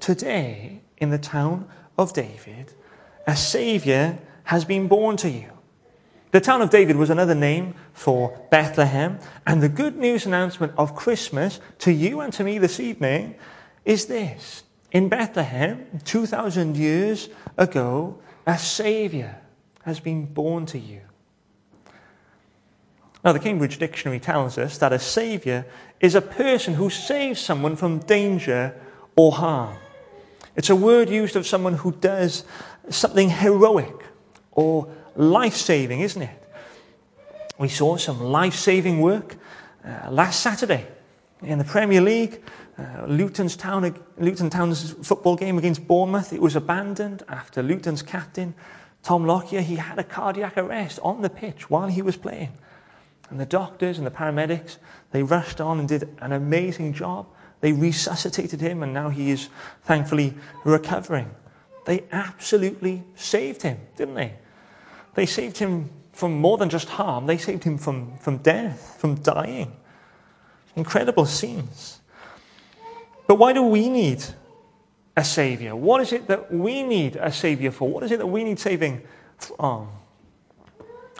Today, 0.00 0.80
in 0.98 1.10
the 1.10 1.18
town 1.18 1.68
of 1.96 2.12
David, 2.12 2.72
a 3.26 3.36
Saviour 3.36 4.18
has 4.44 4.64
been 4.64 4.88
born 4.88 5.16
to 5.18 5.30
you. 5.30 5.50
The 6.32 6.40
town 6.40 6.60
of 6.60 6.70
David 6.70 6.96
was 6.96 7.08
another 7.08 7.34
name 7.34 7.74
for 7.92 8.44
Bethlehem, 8.50 9.20
and 9.46 9.62
the 9.62 9.68
good 9.68 9.96
news 9.96 10.26
announcement 10.26 10.72
of 10.76 10.96
Christmas 10.96 11.60
to 11.78 11.92
you 11.92 12.20
and 12.20 12.32
to 12.32 12.42
me 12.42 12.58
this 12.58 12.80
evening 12.80 13.36
is 13.84 14.06
this. 14.06 14.64
In 14.90 15.08
Bethlehem, 15.08 15.86
2,000 16.04 16.76
years 16.76 17.28
ago, 17.56 18.18
a 18.46 18.58
Saviour 18.58 19.36
has 19.82 20.00
been 20.00 20.26
born 20.26 20.66
to 20.66 20.78
you. 20.78 21.05
Now, 23.24 23.32
the 23.32 23.40
Cambridge 23.40 23.78
Dictionary 23.78 24.20
tells 24.20 24.56
us 24.58 24.78
that 24.78 24.92
a 24.92 24.98
saviour 24.98 25.66
is 26.00 26.14
a 26.14 26.20
person 26.20 26.74
who 26.74 26.90
saves 26.90 27.40
someone 27.40 27.76
from 27.76 27.98
danger 28.00 28.74
or 29.16 29.32
harm. 29.32 29.76
It's 30.54 30.70
a 30.70 30.76
word 30.76 31.10
used 31.10 31.36
of 31.36 31.46
someone 31.46 31.74
who 31.74 31.92
does 31.92 32.44
something 32.88 33.30
heroic 33.30 33.94
or 34.52 34.88
life 35.16 35.56
saving, 35.56 36.00
isn't 36.00 36.22
it? 36.22 36.42
We 37.58 37.68
saw 37.68 37.96
some 37.96 38.20
life 38.20 38.54
saving 38.54 39.00
work 39.00 39.36
uh, 39.84 40.10
last 40.10 40.40
Saturday 40.40 40.86
in 41.42 41.58
the 41.58 41.64
Premier 41.64 42.00
League. 42.00 42.42
Uh, 42.78 43.06
Luton's 43.06 43.56
Town, 43.56 43.94
Luton 44.18 44.50
Town's 44.50 44.92
football 45.06 45.36
game 45.36 45.56
against 45.56 45.86
Bournemouth, 45.86 46.32
it 46.32 46.42
was 46.42 46.56
abandoned 46.56 47.22
after 47.28 47.62
Luton's 47.62 48.02
captain, 48.02 48.54
Tom 49.02 49.24
Lockyer, 49.24 49.62
he 49.62 49.76
had 49.76 49.98
a 49.98 50.04
cardiac 50.04 50.58
arrest 50.58 50.98
on 51.02 51.22
the 51.22 51.30
pitch 51.30 51.70
while 51.70 51.88
he 51.88 52.02
was 52.02 52.16
playing. 52.16 52.50
And 53.30 53.40
the 53.40 53.46
doctors 53.46 53.98
and 53.98 54.06
the 54.06 54.10
paramedics, 54.10 54.76
they 55.10 55.22
rushed 55.22 55.60
on 55.60 55.78
and 55.78 55.88
did 55.88 56.08
an 56.20 56.32
amazing 56.32 56.92
job. 56.92 57.26
They 57.60 57.72
resuscitated 57.72 58.60
him, 58.60 58.82
and 58.82 58.92
now 58.92 59.08
he 59.08 59.30
is 59.30 59.48
thankfully 59.82 60.34
recovering. 60.64 61.30
They 61.86 62.04
absolutely 62.12 63.02
saved 63.14 63.62
him, 63.62 63.78
didn't 63.96 64.14
they? 64.14 64.34
They 65.14 65.26
saved 65.26 65.58
him 65.58 65.90
from 66.12 66.40
more 66.40 66.56
than 66.56 66.70
just 66.70 66.88
harm, 66.88 67.26
they 67.26 67.36
saved 67.36 67.64
him 67.64 67.76
from, 67.76 68.16
from 68.18 68.38
death, 68.38 68.96
from 68.98 69.16
dying. 69.16 69.76
Incredible 70.74 71.26
scenes. 71.26 72.00
But 73.26 73.36
why 73.36 73.52
do 73.52 73.62
we 73.62 73.88
need 73.88 74.24
a 75.16 75.24
Savior? 75.24 75.76
What 75.76 76.00
is 76.00 76.12
it 76.12 76.26
that 76.28 76.52
we 76.52 76.82
need 76.82 77.16
a 77.16 77.32
Savior 77.32 77.70
for? 77.70 77.88
What 77.88 78.02
is 78.02 78.12
it 78.12 78.18
that 78.18 78.26
we 78.26 78.44
need 78.44 78.58
saving 78.58 79.02
from? 79.36 79.88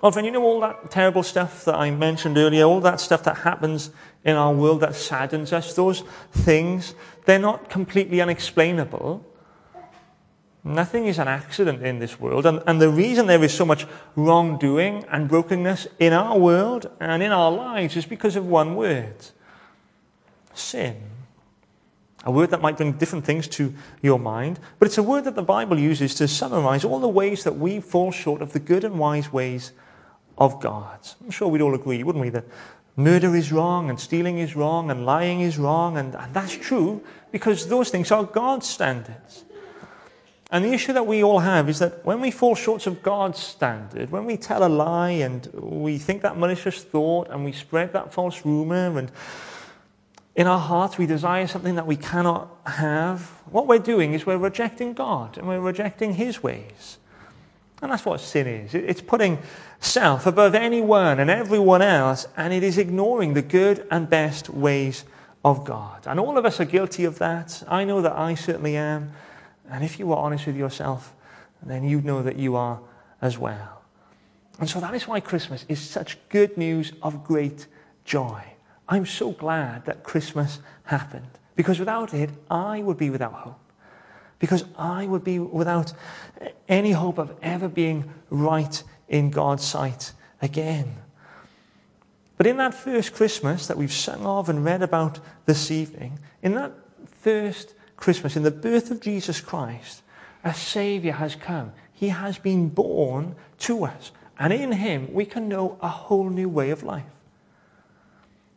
Oh, 0.03 0.11
friend, 0.11 0.27
you 0.27 0.33
know 0.33 0.43
all 0.43 0.61
that 0.61 0.91
terrible 0.91 1.23
stuff 1.23 1.65
that 1.65 1.75
I 1.75 1.91
mentioned 1.91 2.37
earlier, 2.37 2.65
all 2.65 2.81
that 2.81 3.01
stuff 3.01 3.23
that 3.25 3.39
happens 3.39 3.91
in 4.25 4.37
our 4.37 4.53
world 4.53 4.81
that 4.81 4.95
saddens 4.95 5.53
us, 5.53 5.73
those 5.75 6.03
things, 6.33 6.95
they're 7.25 7.39
not 7.39 7.71
completely 7.71 8.21
unexplainable. 8.21 9.25
Nothing 10.63 11.07
is 11.07 11.19
an 11.19 11.29
accident 11.29 11.83
in 11.83 11.99
this 11.99 12.21
world. 12.21 12.45
And, 12.45 12.63
and 12.67 12.81
the 12.81 12.91
reason 12.91 13.27
there 13.27 13.43
is 13.43 13.55
so 13.55 13.65
much 13.65 13.87
wrongdoing 14.17 15.05
and 15.11 15.29
brokenness 15.29 15.87
in 15.99 16.13
our 16.13 16.37
world 16.37 16.91
and 17.01 17.23
in 17.23 17.33
our 17.33 17.51
lives 17.51 17.97
is 17.97 18.05
because 18.05 18.37
of 18.37 18.47
one 18.47 18.75
word 18.75 19.15
sin. 20.53 21.01
A 22.25 22.31
word 22.31 22.51
that 22.51 22.61
might 22.61 22.77
bring 22.77 22.93
different 22.93 23.25
things 23.25 23.47
to 23.49 23.73
your 24.03 24.19
mind, 24.19 24.59
but 24.79 24.87
it's 24.87 24.99
a 24.99 25.03
word 25.03 25.25
that 25.25 25.37
the 25.37 25.43
Bible 25.43 25.79
uses 25.79 26.17
to 26.17 26.27
summarize 26.27 26.85
all 26.85 26.99
the 26.99 27.09
ways 27.09 27.45
that 27.45 27.57
we 27.57 27.81
fall 27.81 28.11
short 28.11 28.43
of 28.43 28.53
the 28.53 28.59
good 28.59 28.83
and 28.83 28.99
wise 28.99 29.33
ways 29.33 29.73
of 30.39 30.61
God. 30.61 30.99
I'm 31.23 31.31
sure 31.31 31.49
we'd 31.49 31.63
all 31.63 31.75
agree, 31.75 32.03
wouldn't 32.03 32.23
we, 32.23 32.31
that 32.31 32.45
murder 32.97 33.35
is 33.37 33.53
wrong 33.53 33.91
and 33.91 34.01
stealing 34.01 34.39
is 34.39 34.57
wrong 34.57 34.91
and 34.91 35.07
lying 35.07 35.41
is 35.41 35.59
wrong, 35.59 35.97
and, 35.97 36.15
and 36.15 36.35
that's 36.35 36.57
true 36.57 37.03
because 37.33 37.69
those 37.69 37.91
things 37.91 38.11
are 38.11 38.25
God's 38.25 38.69
standards. 38.69 39.45
And 40.51 40.65
the 40.65 40.73
issue 40.73 40.93
that 40.93 41.07
we 41.07 41.25
all 41.25 41.41
have 41.41 41.69
is 41.69 41.81
that 41.81 42.05
when 42.05 42.21
we 42.21 42.31
fall 42.31 42.55
short 42.55 42.87
of 42.87 43.03
God's 43.03 43.41
standard, 43.41 44.11
when 44.11 44.27
we 44.27 44.37
tell 44.37 44.65
a 44.65 44.69
lie 44.69 45.11
and 45.11 45.47
we 45.55 45.99
think 45.99 46.23
that 46.23 46.39
malicious 46.39 46.85
thought 46.85 47.29
and 47.31 47.45
we 47.45 47.51
spread 47.53 47.93
that 47.95 48.15
false 48.15 48.45
rumor 48.45 48.99
and 48.99 49.11
in 50.37 50.47
our 50.47 50.61
hearts 50.61 50.99
we 50.99 51.07
desire 51.07 51.47
something 51.49 51.75
that 51.75 51.87
we 51.87 51.97
cannot 51.97 52.49
have, 52.67 53.23
what 53.51 53.67
we're 53.67 53.81
doing 53.81 54.13
is 54.13 54.25
we're 54.25 54.37
rejecting 54.37 54.93
God 54.93 55.37
and 55.37 55.49
we're 55.49 55.61
rejecting 55.61 56.15
His 56.15 56.43
ways. 56.43 56.99
And 57.83 57.91
that's 57.91 58.05
what 58.05 58.21
sin 58.21 58.47
is. 58.47 58.75
It's 58.75 59.03
putting 59.03 59.39
self 59.81 60.27
above 60.27 60.55
anyone 60.55 61.21
and 61.21 61.31
everyone 61.31 61.83
else, 61.83 62.27
and 62.37 62.53
it 62.53 62.63
is 62.63 62.79
ignoring 62.79 63.35
the 63.35 63.43
good 63.43 63.87
and 63.91 64.09
best 64.09 64.49
ways 64.49 65.05
of 65.45 65.65
God. 65.65 66.07
And 66.07 66.19
all 66.19 66.37
of 66.39 66.45
us 66.45 66.61
are 66.61 66.65
guilty 66.65 67.05
of 67.05 67.19
that. 67.19 67.63
I 67.69 67.85
know 67.85 68.03
that 68.03 68.17
I 68.17 68.35
certainly 68.35 68.77
am. 68.77 69.13
And 69.71 69.85
if 69.85 69.99
you 69.99 70.13
are 70.13 70.19
honest 70.19 70.47
with 70.47 70.57
yourself, 70.57 71.15
then 71.63 71.85
you 71.85 72.01
know 72.01 72.23
that 72.23 72.37
you 72.37 72.57
are 72.57 72.81
as 73.23 73.39
well. 73.39 73.83
And 74.59 74.69
so 74.69 74.81
that 74.81 74.95
is 74.95 75.07
why 75.07 75.21
Christmas 75.21 75.65
is 75.69 75.81
such 75.81 76.19
good 76.31 76.57
news 76.57 76.93
of 77.03 77.25
great 77.25 77.67
joy. 78.05 78.43
I'm 78.89 79.07
so 79.07 79.33
glad 79.33 79.85
that 79.87 80.03
Christmas 80.03 80.61
happened 80.85 81.29
because 81.57 81.79
without 81.79 82.15
it, 82.15 82.31
I 82.51 82.83
would 82.83 82.97
be 82.97 83.11
without 83.11 83.33
hope. 83.33 83.61
Because 84.39 84.65
I 84.77 85.07
would 85.07 85.25
be 85.25 85.39
without 85.39 85.93
any 86.69 86.93
hope 86.93 87.19
of 87.19 87.35
ever 87.43 87.69
being 87.69 88.13
right 88.31 88.83
in 89.09 89.31
God's 89.31 89.65
sight 89.65 90.13
again. 90.43 90.97
But 92.37 92.47
in 92.47 92.59
that 92.59 92.75
first 92.75 93.15
Christmas 93.15 93.67
that 93.67 93.79
we've 93.79 93.93
sung 93.93 94.27
of 94.27 94.49
and 94.49 94.65
read 94.65 94.83
about 94.83 95.21
this 95.47 95.71
evening, 95.71 96.19
in 96.43 96.55
that 96.55 96.73
first 97.21 97.75
Christmas, 97.97 98.37
in 98.37 98.43
the 98.43 98.51
birth 98.51 98.91
of 98.91 99.01
Jesus 99.01 99.41
Christ, 99.41 100.03
a 100.45 100.53
Savior 100.53 101.13
has 101.13 101.35
come. 101.35 101.73
He 101.93 102.09
has 102.09 102.39
been 102.39 102.69
born 102.69 103.35
to 103.61 103.85
us. 103.85 104.13
And 104.39 104.53
in 104.53 104.73
Him, 104.73 105.13
we 105.13 105.25
can 105.25 105.49
know 105.49 105.79
a 105.81 105.89
whole 105.89 106.29
new 106.29 106.49
way 106.49 106.71
of 106.71 106.83
life. 106.83 107.05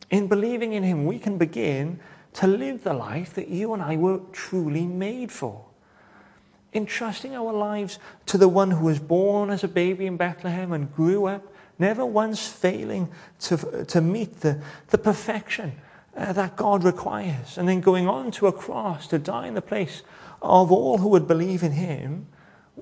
In 0.09 0.27
believing 0.27 0.73
in 0.73 0.83
Him, 0.83 1.05
we 1.05 1.19
can 1.19 1.37
begin 1.37 1.99
to 2.33 2.47
live 2.47 2.83
the 2.83 2.93
life 2.93 3.33
that 3.35 3.47
you 3.47 3.73
and 3.73 3.81
I 3.81 3.95
were 3.95 4.19
truly 4.33 4.85
made 4.85 5.31
for. 5.31 5.65
In 6.71 6.85
trusting 6.85 7.35
our 7.35 7.51
lives 7.51 7.97
to 8.27 8.37
the 8.37 8.47
one 8.47 8.71
who 8.71 8.85
was 8.85 8.99
born 8.99 9.49
as 9.49 9.63
a 9.63 9.67
baby 9.67 10.05
in 10.05 10.17
Bethlehem 10.17 10.71
and 10.71 10.93
grew 10.93 11.25
up, 11.25 11.51
never 11.79 12.05
once 12.05 12.47
failing 12.47 13.09
to, 13.39 13.85
to 13.85 14.01
meet 14.01 14.41
the, 14.41 14.61
the 14.89 14.97
perfection 14.97 15.73
uh, 16.15 16.33
that 16.33 16.55
God 16.55 16.83
requires, 16.83 17.57
and 17.57 17.67
then 17.67 17.81
going 17.81 18.07
on 18.07 18.31
to 18.31 18.47
a 18.47 18.51
cross 18.51 19.07
to 19.07 19.17
die 19.17 19.47
in 19.47 19.53
the 19.53 19.61
place 19.61 20.03
of 20.41 20.71
all 20.71 20.97
who 20.97 21.09
would 21.09 21.27
believe 21.27 21.63
in 21.63 21.71
Him, 21.71 22.27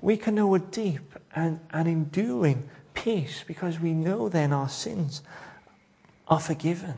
we 0.02 0.18
can 0.18 0.36
know 0.36 0.54
a 0.56 0.60
deep 0.60 1.14
and, 1.36 1.60
and 1.72 1.88
enduring 1.88 2.70
peace 2.94 3.44
because 3.46 3.80
we 3.80 3.94
know 3.94 4.30
then 4.30 4.54
our 4.54 4.70
sins 4.70 5.22
are 6.28 6.40
forgiven. 6.40 6.96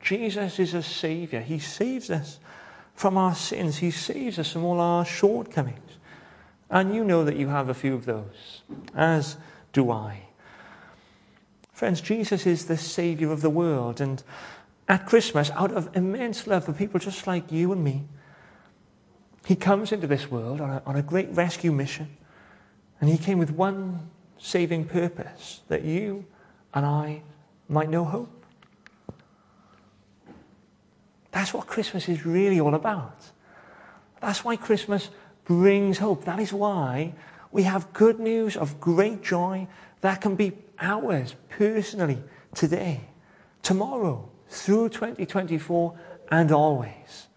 Jesus 0.00 0.58
is 0.58 0.74
a 0.74 0.82
Savior. 0.82 1.40
He 1.40 1.58
saves 1.58 2.10
us 2.10 2.38
from 2.98 3.16
our 3.16 3.32
sins, 3.32 3.78
He 3.78 3.92
saves 3.92 4.40
us 4.40 4.50
from 4.50 4.64
all 4.64 4.80
our 4.80 5.04
shortcomings. 5.04 5.78
And 6.68 6.92
you 6.92 7.04
know 7.04 7.24
that 7.24 7.36
you 7.36 7.46
have 7.46 7.68
a 7.68 7.74
few 7.74 7.94
of 7.94 8.06
those, 8.06 8.62
as 8.92 9.36
do 9.72 9.92
I. 9.92 10.24
Friends, 11.72 12.00
Jesus 12.00 12.44
is 12.44 12.64
the 12.64 12.76
Savior 12.76 13.30
of 13.30 13.40
the 13.40 13.50
world, 13.50 14.00
and 14.00 14.20
at 14.88 15.06
Christmas, 15.06 15.48
out 15.52 15.70
of 15.70 15.96
immense 15.96 16.48
love 16.48 16.64
for 16.64 16.72
people 16.72 16.98
just 16.98 17.28
like 17.28 17.52
you 17.52 17.70
and 17.70 17.84
me, 17.84 18.02
he 19.46 19.54
comes 19.54 19.92
into 19.92 20.08
this 20.08 20.28
world 20.28 20.60
on 20.60 20.68
a, 20.68 20.82
on 20.84 20.96
a 20.96 21.02
great 21.02 21.28
rescue 21.30 21.70
mission. 21.70 22.16
And 23.00 23.08
he 23.08 23.16
came 23.16 23.38
with 23.38 23.52
one 23.52 24.10
saving 24.38 24.86
purpose 24.86 25.60
that 25.68 25.84
you 25.84 26.26
and 26.74 26.84
I 26.84 27.22
might 27.68 27.90
know 27.90 28.04
hope. 28.04 28.37
That's 31.38 31.54
what 31.54 31.68
Christmas 31.68 32.08
is 32.08 32.26
really 32.26 32.58
all 32.58 32.74
about. 32.74 33.14
That's 34.20 34.44
why 34.44 34.56
Christmas 34.56 35.08
brings 35.44 35.98
hope. 35.98 36.24
That 36.24 36.40
is 36.40 36.52
why 36.52 37.14
we 37.52 37.62
have 37.62 37.92
good 37.92 38.18
news 38.18 38.56
of 38.56 38.80
great 38.80 39.22
joy 39.22 39.68
that 40.00 40.20
can 40.20 40.34
be 40.34 40.54
ours 40.80 41.36
personally 41.48 42.18
today, 42.56 43.02
tomorrow, 43.62 44.28
through 44.48 44.88
2024 44.88 45.96
and 46.32 46.50
always. 46.50 47.28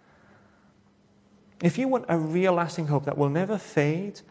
If 1.62 1.78
you 1.78 1.88
want 1.88 2.06
a 2.10 2.18
real 2.18 2.54
lasting 2.54 2.88
hope 2.88 3.06
that 3.06 3.20
will 3.20 3.30
never 3.30 3.60
fade 3.60 4.22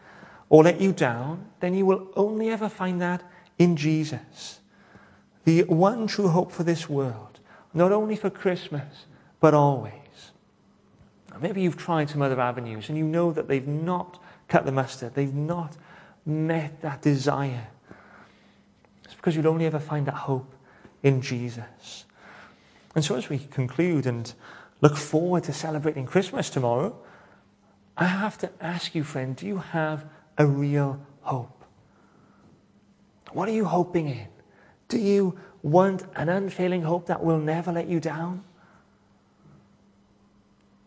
or 0.49 0.65
let 0.65 0.81
you 0.81 0.91
down, 0.91 1.45
then 1.61 1.75
you 1.75 1.85
will 1.85 2.09
only 2.17 2.49
ever 2.49 2.67
find 2.67 3.01
that 3.01 3.23
in 3.57 3.77
Jesus. 3.77 4.59
The 5.45 5.63
one 5.63 6.07
true 6.07 6.27
hope 6.27 6.51
for 6.51 6.63
this 6.63 6.89
world, 6.89 7.39
not 7.73 7.93
only 7.93 8.17
for 8.17 8.29
Christmas, 8.29 9.05
but 9.41 9.53
always. 9.53 9.91
Now, 11.31 11.39
maybe 11.41 11.61
you've 11.61 11.75
tried 11.75 12.09
some 12.09 12.21
other 12.21 12.39
avenues 12.39 12.87
and 12.87 12.97
you 12.97 13.03
know 13.03 13.33
that 13.33 13.49
they've 13.49 13.67
not 13.67 14.23
cut 14.47 14.65
the 14.65 14.71
mustard, 14.71 15.15
they've 15.15 15.33
not 15.33 15.75
met 16.25 16.81
that 16.81 17.01
desire. 17.01 17.67
It's 19.03 19.15
because 19.15 19.35
you'll 19.35 19.47
only 19.47 19.65
ever 19.65 19.79
find 19.79 20.05
that 20.05 20.13
hope 20.13 20.53
in 21.03 21.21
Jesus. 21.21 22.05
And 22.95 23.03
so, 23.03 23.15
as 23.15 23.29
we 23.29 23.39
conclude 23.39 24.05
and 24.05 24.33
look 24.81 24.95
forward 24.95 25.43
to 25.45 25.53
celebrating 25.53 26.05
Christmas 26.05 26.49
tomorrow, 26.49 26.95
I 27.97 28.05
have 28.05 28.37
to 28.39 28.49
ask 28.59 28.93
you, 28.93 29.03
friend, 29.03 29.35
do 29.35 29.47
you 29.47 29.57
have 29.57 30.05
a 30.37 30.45
real 30.45 30.99
hope? 31.21 31.63
What 33.31 33.47
are 33.47 33.53
you 33.53 33.65
hoping 33.65 34.09
in? 34.09 34.27
Do 34.87 34.97
you 34.97 35.39
want 35.63 36.03
an 36.15 36.27
unfailing 36.27 36.81
hope 36.81 37.05
that 37.07 37.23
will 37.23 37.39
never 37.39 37.71
let 37.71 37.87
you 37.87 37.99
down? 37.99 38.43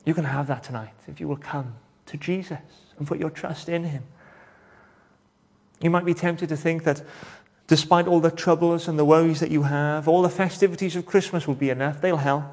You 0.05 0.15
can 0.15 0.25
have 0.25 0.47
that 0.49 0.63
tonight 0.63 0.95
if 1.07 1.21
you 1.21 1.29
will 1.29 1.37
come 1.37 1.75
to 2.07 2.17
Jesus 2.17 2.59
and 2.99 3.07
put 3.07 3.19
your 3.19 3.31
trust 3.31 3.69
in 3.69 3.85
Him. 3.85 4.03
You 5.81 5.91
might 5.91 6.05
be 6.05 6.15
tempted 6.15 6.49
to 6.49 6.57
think 6.57 6.85
that 6.85 7.03
Despite 7.67 8.07
all 8.07 8.21
the 8.21 8.31
troubles 8.31 8.89
and 8.89 8.99
the 8.99 9.05
worries 9.05 9.41
that 9.41 9.51
you 9.51 9.63
have, 9.63 10.07
all 10.07 10.21
the 10.21 10.29
festivities 10.29 10.97
of 10.97 11.07
Christmas 11.07 11.47
will 11.47 11.55
be 11.55 11.71
enough. 11.71 12.01
They'll 12.01 12.19
help 12.19 12.45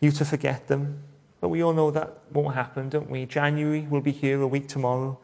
you 0.00 0.10
to 0.12 0.24
forget 0.24 0.66
them. 0.66 1.00
But 1.40 1.50
we 1.50 1.62
all 1.62 1.72
know 1.72 1.92
that 1.92 2.18
won't 2.32 2.56
happen, 2.56 2.88
don't 2.88 3.08
we? 3.08 3.24
January 3.26 3.82
will 3.82 4.00
be 4.00 4.10
here 4.10 4.40
a 4.42 4.46
week 4.48 4.66
tomorrow, 4.66 5.16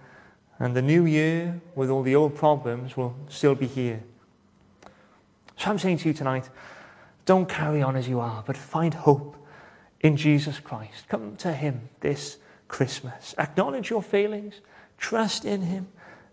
and 0.61 0.77
the 0.77 0.83
new 0.83 1.05
year, 1.05 1.61
with 1.75 1.91
all 1.91 2.03
the 2.03 2.15
old 2.15 2.37
problems, 2.37 2.97
will 2.97 3.17
still 3.29 3.57
be 3.57 3.67
here. 3.67 4.01
So 5.57 5.71
I'm 5.71 5.79
saying 5.81 5.99
to 5.99 6.09
you 6.09 6.15
tonight 6.15 6.49
don't 7.27 7.49
carry 7.49 7.83
on 7.83 7.97
as 7.97 8.09
you 8.09 8.21
are, 8.21 8.45
but 8.47 8.57
find 8.57 8.95
hope 8.95 9.37
in 10.05 10.17
Jesus 10.17 10.61
Christ. 10.61 11.09
Come 11.09 11.35
to 11.37 11.53
Him 11.53 11.89
this 11.99 12.37
Christmas. 12.69 13.35
Acknowledge 13.39 13.91
your 13.91 14.03
failings, 14.03 14.61
trust 14.99 15.45
in 15.45 15.63
Him, 15.63 15.89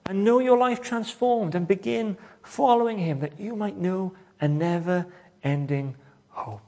and 0.05 0.23
know 0.23 0.39
your 0.39 0.57
life 0.57 0.81
transformed, 0.81 1.55
and 1.55 1.67
begin 1.67 2.17
following 2.43 2.97
him, 2.97 3.19
that 3.19 3.39
you 3.39 3.55
might 3.55 3.77
know 3.77 4.13
a 4.39 4.47
never 4.47 5.05
ending 5.43 5.95
hope. 6.29 6.61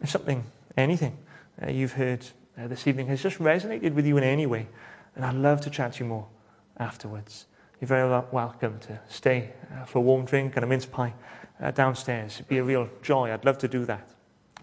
If 0.00 0.10
something, 0.10 0.44
anything 0.76 1.16
uh, 1.62 1.70
you've 1.70 1.92
heard 1.92 2.26
uh, 2.58 2.68
this 2.68 2.86
evening 2.86 3.06
has 3.08 3.22
just 3.22 3.38
resonated 3.38 3.92
with 3.92 4.06
you 4.06 4.16
in 4.16 4.24
any 4.24 4.46
way, 4.46 4.66
and 5.14 5.24
I'd 5.24 5.34
love 5.34 5.60
to 5.62 5.70
chat 5.70 5.94
to 5.94 6.04
you 6.04 6.08
more 6.08 6.26
afterwards. 6.78 7.46
You're 7.80 7.88
very 7.88 8.08
welcome 8.32 8.78
to 8.80 8.98
stay 9.08 9.52
uh, 9.72 9.84
for 9.84 9.98
a 9.98 10.02
warm 10.02 10.24
drink 10.24 10.56
and 10.56 10.64
a 10.64 10.66
mince 10.66 10.86
pie 10.86 11.14
uh, 11.60 11.70
downstairs. 11.70 12.36
It'd 12.36 12.48
be 12.48 12.58
a 12.58 12.64
real 12.64 12.88
joy. 13.02 13.32
I'd 13.32 13.44
love 13.44 13.58
to 13.58 13.68
do 13.68 13.84
that, 13.84 14.08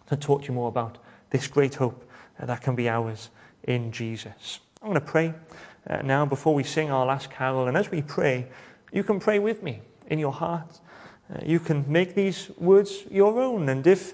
to 0.07 0.15
talk 0.15 0.43
to 0.43 0.47
you 0.49 0.53
more 0.53 0.69
about 0.69 0.97
this 1.29 1.47
great 1.47 1.75
hope 1.75 2.09
that 2.39 2.61
can 2.61 2.75
be 2.75 2.89
ours 2.89 3.29
in 3.63 3.91
Jesus. 3.91 4.59
I'm 4.81 4.89
going 4.89 5.01
to 5.01 5.05
pray 5.05 5.33
uh, 5.89 6.01
now 6.01 6.25
before 6.25 6.53
we 6.53 6.63
sing 6.63 6.91
our 6.91 7.05
last 7.05 7.31
carol, 7.31 7.67
and 7.67 7.77
as 7.77 7.89
we 7.91 8.01
pray, 8.01 8.47
you 8.91 9.03
can 9.03 9.19
pray 9.19 9.39
with 9.39 9.63
me 9.63 9.81
in 10.07 10.19
your 10.19 10.31
heart. 10.31 10.79
Uh, 11.33 11.39
you 11.43 11.59
can 11.59 11.85
make 11.91 12.15
these 12.15 12.49
words 12.57 13.03
your 13.09 13.41
own. 13.41 13.69
And 13.69 13.85
if 13.87 14.13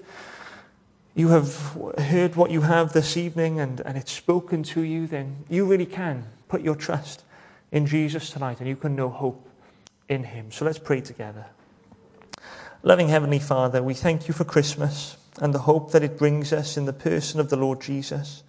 you 1.14 1.28
have 1.28 1.54
heard 1.98 2.36
what 2.36 2.50
you 2.50 2.62
have 2.62 2.92
this 2.92 3.16
evening 3.16 3.60
and, 3.60 3.80
and 3.80 3.98
it's 3.98 4.12
spoken 4.12 4.62
to 4.64 4.80
you, 4.80 5.06
then 5.06 5.44
you 5.48 5.66
really 5.66 5.86
can 5.86 6.24
put 6.48 6.62
your 6.62 6.74
trust 6.74 7.24
in 7.70 7.86
Jesus 7.86 8.30
tonight 8.30 8.60
and 8.60 8.68
you 8.68 8.76
can 8.76 8.96
know 8.96 9.10
hope 9.10 9.46
in 10.08 10.24
Him. 10.24 10.50
So 10.50 10.64
let's 10.64 10.78
pray 10.78 11.00
together. 11.00 11.46
Loving 12.82 13.08
Heavenly 13.08 13.38
Father, 13.38 13.82
we 13.82 13.94
thank 13.94 14.26
you 14.26 14.34
for 14.34 14.44
Christmas 14.44 15.16
and 15.40 15.54
the 15.54 15.60
hope 15.60 15.92
that 15.92 16.02
it 16.02 16.18
brings 16.18 16.52
us 16.52 16.76
in 16.76 16.84
the 16.84 16.92
person 16.92 17.40
of 17.40 17.48
the 17.48 17.56
Lord 17.56 17.80
Jesus. 17.80 18.42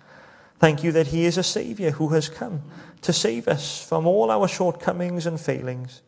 Thank 0.59 0.83
you 0.83 0.91
that 0.91 1.07
He 1.07 1.25
is 1.25 1.37
a 1.37 1.43
Saviour 1.43 1.91
who 1.91 2.09
has 2.09 2.29
come 2.29 2.61
to 3.01 3.13
save 3.13 3.47
us 3.47 3.83
from 3.83 4.05
all 4.05 4.31
our 4.31 4.47
shortcomings 4.47 5.25
and 5.25 5.39
failings. 5.39 6.01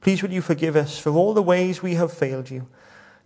Please 0.00 0.22
would 0.22 0.32
you 0.32 0.40
forgive 0.40 0.76
us 0.76 0.98
for 0.98 1.10
all 1.10 1.34
the 1.34 1.42
ways 1.42 1.82
we 1.82 1.94
have 1.94 2.12
failed 2.12 2.50
you. 2.50 2.68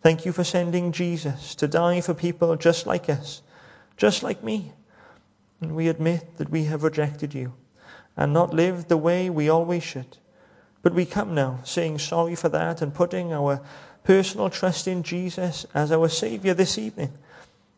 Thank 0.02 0.24
you 0.24 0.32
for 0.32 0.44
sending 0.44 0.92
Jesus 0.92 1.54
to 1.56 1.68
die 1.68 2.00
for 2.00 2.14
people 2.14 2.56
just 2.56 2.86
like 2.86 3.08
us, 3.08 3.42
just 3.96 4.22
like 4.22 4.42
me. 4.42 4.72
And 5.60 5.76
we 5.76 5.88
admit 5.88 6.38
that 6.38 6.50
we 6.50 6.64
have 6.64 6.82
rejected 6.82 7.34
you 7.34 7.52
and 8.16 8.32
not 8.32 8.52
lived 8.52 8.88
the 8.88 8.96
way 8.96 9.30
we 9.30 9.48
always 9.48 9.84
should. 9.84 10.18
But 10.82 10.94
we 10.94 11.06
come 11.06 11.34
now 11.34 11.60
saying 11.64 12.00
sorry 12.00 12.34
for 12.34 12.48
that 12.48 12.82
and 12.82 12.92
putting 12.92 13.32
our 13.32 13.60
personal 14.04 14.50
trust 14.50 14.88
in 14.88 15.02
Jesus 15.02 15.66
as 15.74 15.92
our 15.92 16.08
Saviour 16.08 16.54
this 16.54 16.78
evening. 16.78 17.12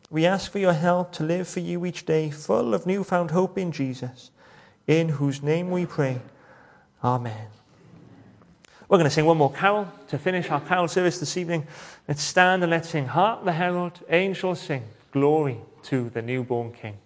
We 0.09 0.25
ask 0.25 0.51
for 0.51 0.59
your 0.59 0.73
help 0.73 1.11
to 1.13 1.23
live 1.23 1.47
for 1.47 1.59
you 1.59 1.85
each 1.85 2.05
day, 2.05 2.29
full 2.29 2.73
of 2.73 2.85
newfound 2.85 3.31
hope 3.31 3.57
in 3.57 3.71
Jesus, 3.71 4.31
in 4.87 5.09
whose 5.09 5.41
name 5.41 5.71
we 5.71 5.85
pray. 5.85 6.21
Amen. 7.03 7.47
We're 8.87 8.97
going 8.97 9.09
to 9.09 9.13
sing 9.13 9.25
one 9.25 9.37
more 9.37 9.51
carol 9.51 9.91
to 10.09 10.19
finish 10.19 10.49
our 10.51 10.61
carol 10.61 10.87
service 10.87 11.19
this 11.19 11.37
evening. 11.37 11.65
Let's 12.07 12.21
stand 12.21 12.61
and 12.63 12.69
let's 12.69 12.89
sing 12.89 13.07
Hark 13.07 13.43
the 13.43 13.51
Herald, 13.51 13.99
Angels 14.09 14.61
sing, 14.61 14.83
Glory 15.11 15.57
to 15.83 16.09
the 16.09 16.21
newborn 16.21 16.71
King. 16.73 16.97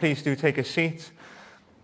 Please 0.00 0.22
do 0.22 0.34
take 0.34 0.56
a 0.56 0.64
seat. 0.64 1.10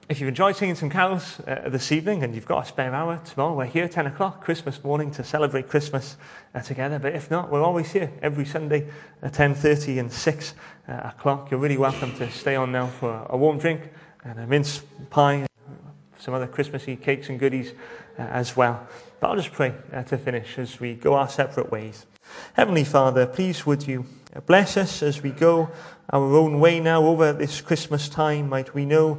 if 0.08 0.20
you've 0.20 0.28
enjoyed 0.28 0.56
singing 0.56 0.74
some 0.74 0.88
carols 0.88 1.38
uh, 1.40 1.68
this 1.68 1.92
evening 1.92 2.22
and 2.22 2.34
you've 2.34 2.46
got 2.46 2.64
a 2.64 2.66
spare 2.66 2.94
hour 2.94 3.20
tomorrow, 3.26 3.52
we're 3.52 3.66
here 3.66 3.84
at 3.84 3.92
10 3.92 4.06
o'clock, 4.06 4.42
Christmas 4.42 4.82
morning, 4.82 5.10
to 5.10 5.22
celebrate 5.22 5.68
Christmas 5.68 6.16
uh, 6.54 6.62
together. 6.62 6.98
But 6.98 7.14
if 7.14 7.30
not, 7.30 7.52
we're 7.52 7.62
always 7.62 7.92
here 7.92 8.10
every 8.22 8.46
Sunday 8.46 8.88
at 9.20 9.34
10.30 9.34 10.00
and 10.00 10.10
6 10.10 10.54
uh, 10.88 10.92
o'clock. 11.04 11.50
You're 11.50 11.60
really 11.60 11.76
welcome 11.76 12.10
to 12.16 12.30
stay 12.30 12.56
on 12.56 12.72
now 12.72 12.86
for 12.86 13.26
a 13.28 13.36
warm 13.36 13.58
drink 13.58 13.82
and 14.24 14.40
a 14.40 14.46
mince 14.46 14.80
pie, 15.10 15.46
some 16.18 16.32
other 16.32 16.46
Christmassy 16.46 16.96
cakes 16.96 17.28
and 17.28 17.38
goodies 17.38 17.72
uh, 18.18 18.22
as 18.22 18.56
well. 18.56 18.88
But 19.20 19.28
I'll 19.28 19.36
just 19.36 19.52
pray 19.52 19.74
uh, 19.92 20.04
to 20.04 20.16
finish 20.16 20.58
as 20.58 20.80
we 20.80 20.94
go 20.94 21.12
our 21.12 21.28
separate 21.28 21.70
ways. 21.70 22.06
Heavenly 22.54 22.84
Father, 22.84 23.26
please 23.26 23.66
would 23.66 23.86
you 23.86 24.06
bless 24.46 24.78
us 24.78 25.02
as 25.02 25.22
we 25.22 25.30
go 25.30 25.70
our 26.10 26.34
own 26.34 26.60
way 26.60 26.80
now 26.80 27.04
over 27.04 27.32
this 27.32 27.60
Christmas 27.60 28.08
time. 28.08 28.48
Might 28.48 28.74
we 28.74 28.84
know 28.84 29.18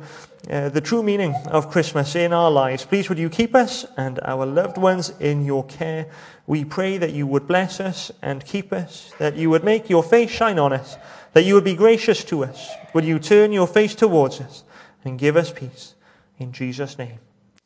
uh, 0.49 0.69
the 0.69 0.81
true 0.81 1.03
meaning 1.03 1.35
of 1.47 1.69
Christmas 1.69 2.15
in 2.15 2.31
our 2.31 2.49
lives. 2.49 2.85
Please 2.85 3.09
would 3.09 3.17
you 3.17 3.29
keep 3.29 3.53
us 3.53 3.85
and 3.97 4.19
our 4.23 4.45
loved 4.45 4.77
ones 4.77 5.11
in 5.19 5.43
your 5.43 5.65
care. 5.65 6.09
We 6.45 6.63
pray 6.63 6.97
that 6.97 7.11
you 7.11 7.27
would 7.27 7.47
bless 7.47 7.79
us 7.81 8.11
and 8.21 8.45
keep 8.45 8.71
us, 8.71 9.11
that 9.19 9.35
you 9.35 9.49
would 9.49 9.65
make 9.65 9.89
your 9.89 10.03
face 10.03 10.31
shine 10.31 10.57
on 10.57 10.71
us, 10.71 10.95
that 11.33 11.43
you 11.43 11.53
would 11.55 11.65
be 11.65 11.75
gracious 11.75 12.23
to 12.25 12.45
us. 12.45 12.69
Would 12.93 13.03
you 13.03 13.19
turn 13.19 13.51
your 13.51 13.67
face 13.67 13.93
towards 13.93 14.39
us 14.39 14.63
and 15.03 15.19
give 15.19 15.35
us 15.35 15.51
peace? 15.51 15.95
In 16.39 16.53
Jesus' 16.53 16.97
name, 16.97 17.19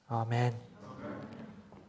amen. 0.09 0.70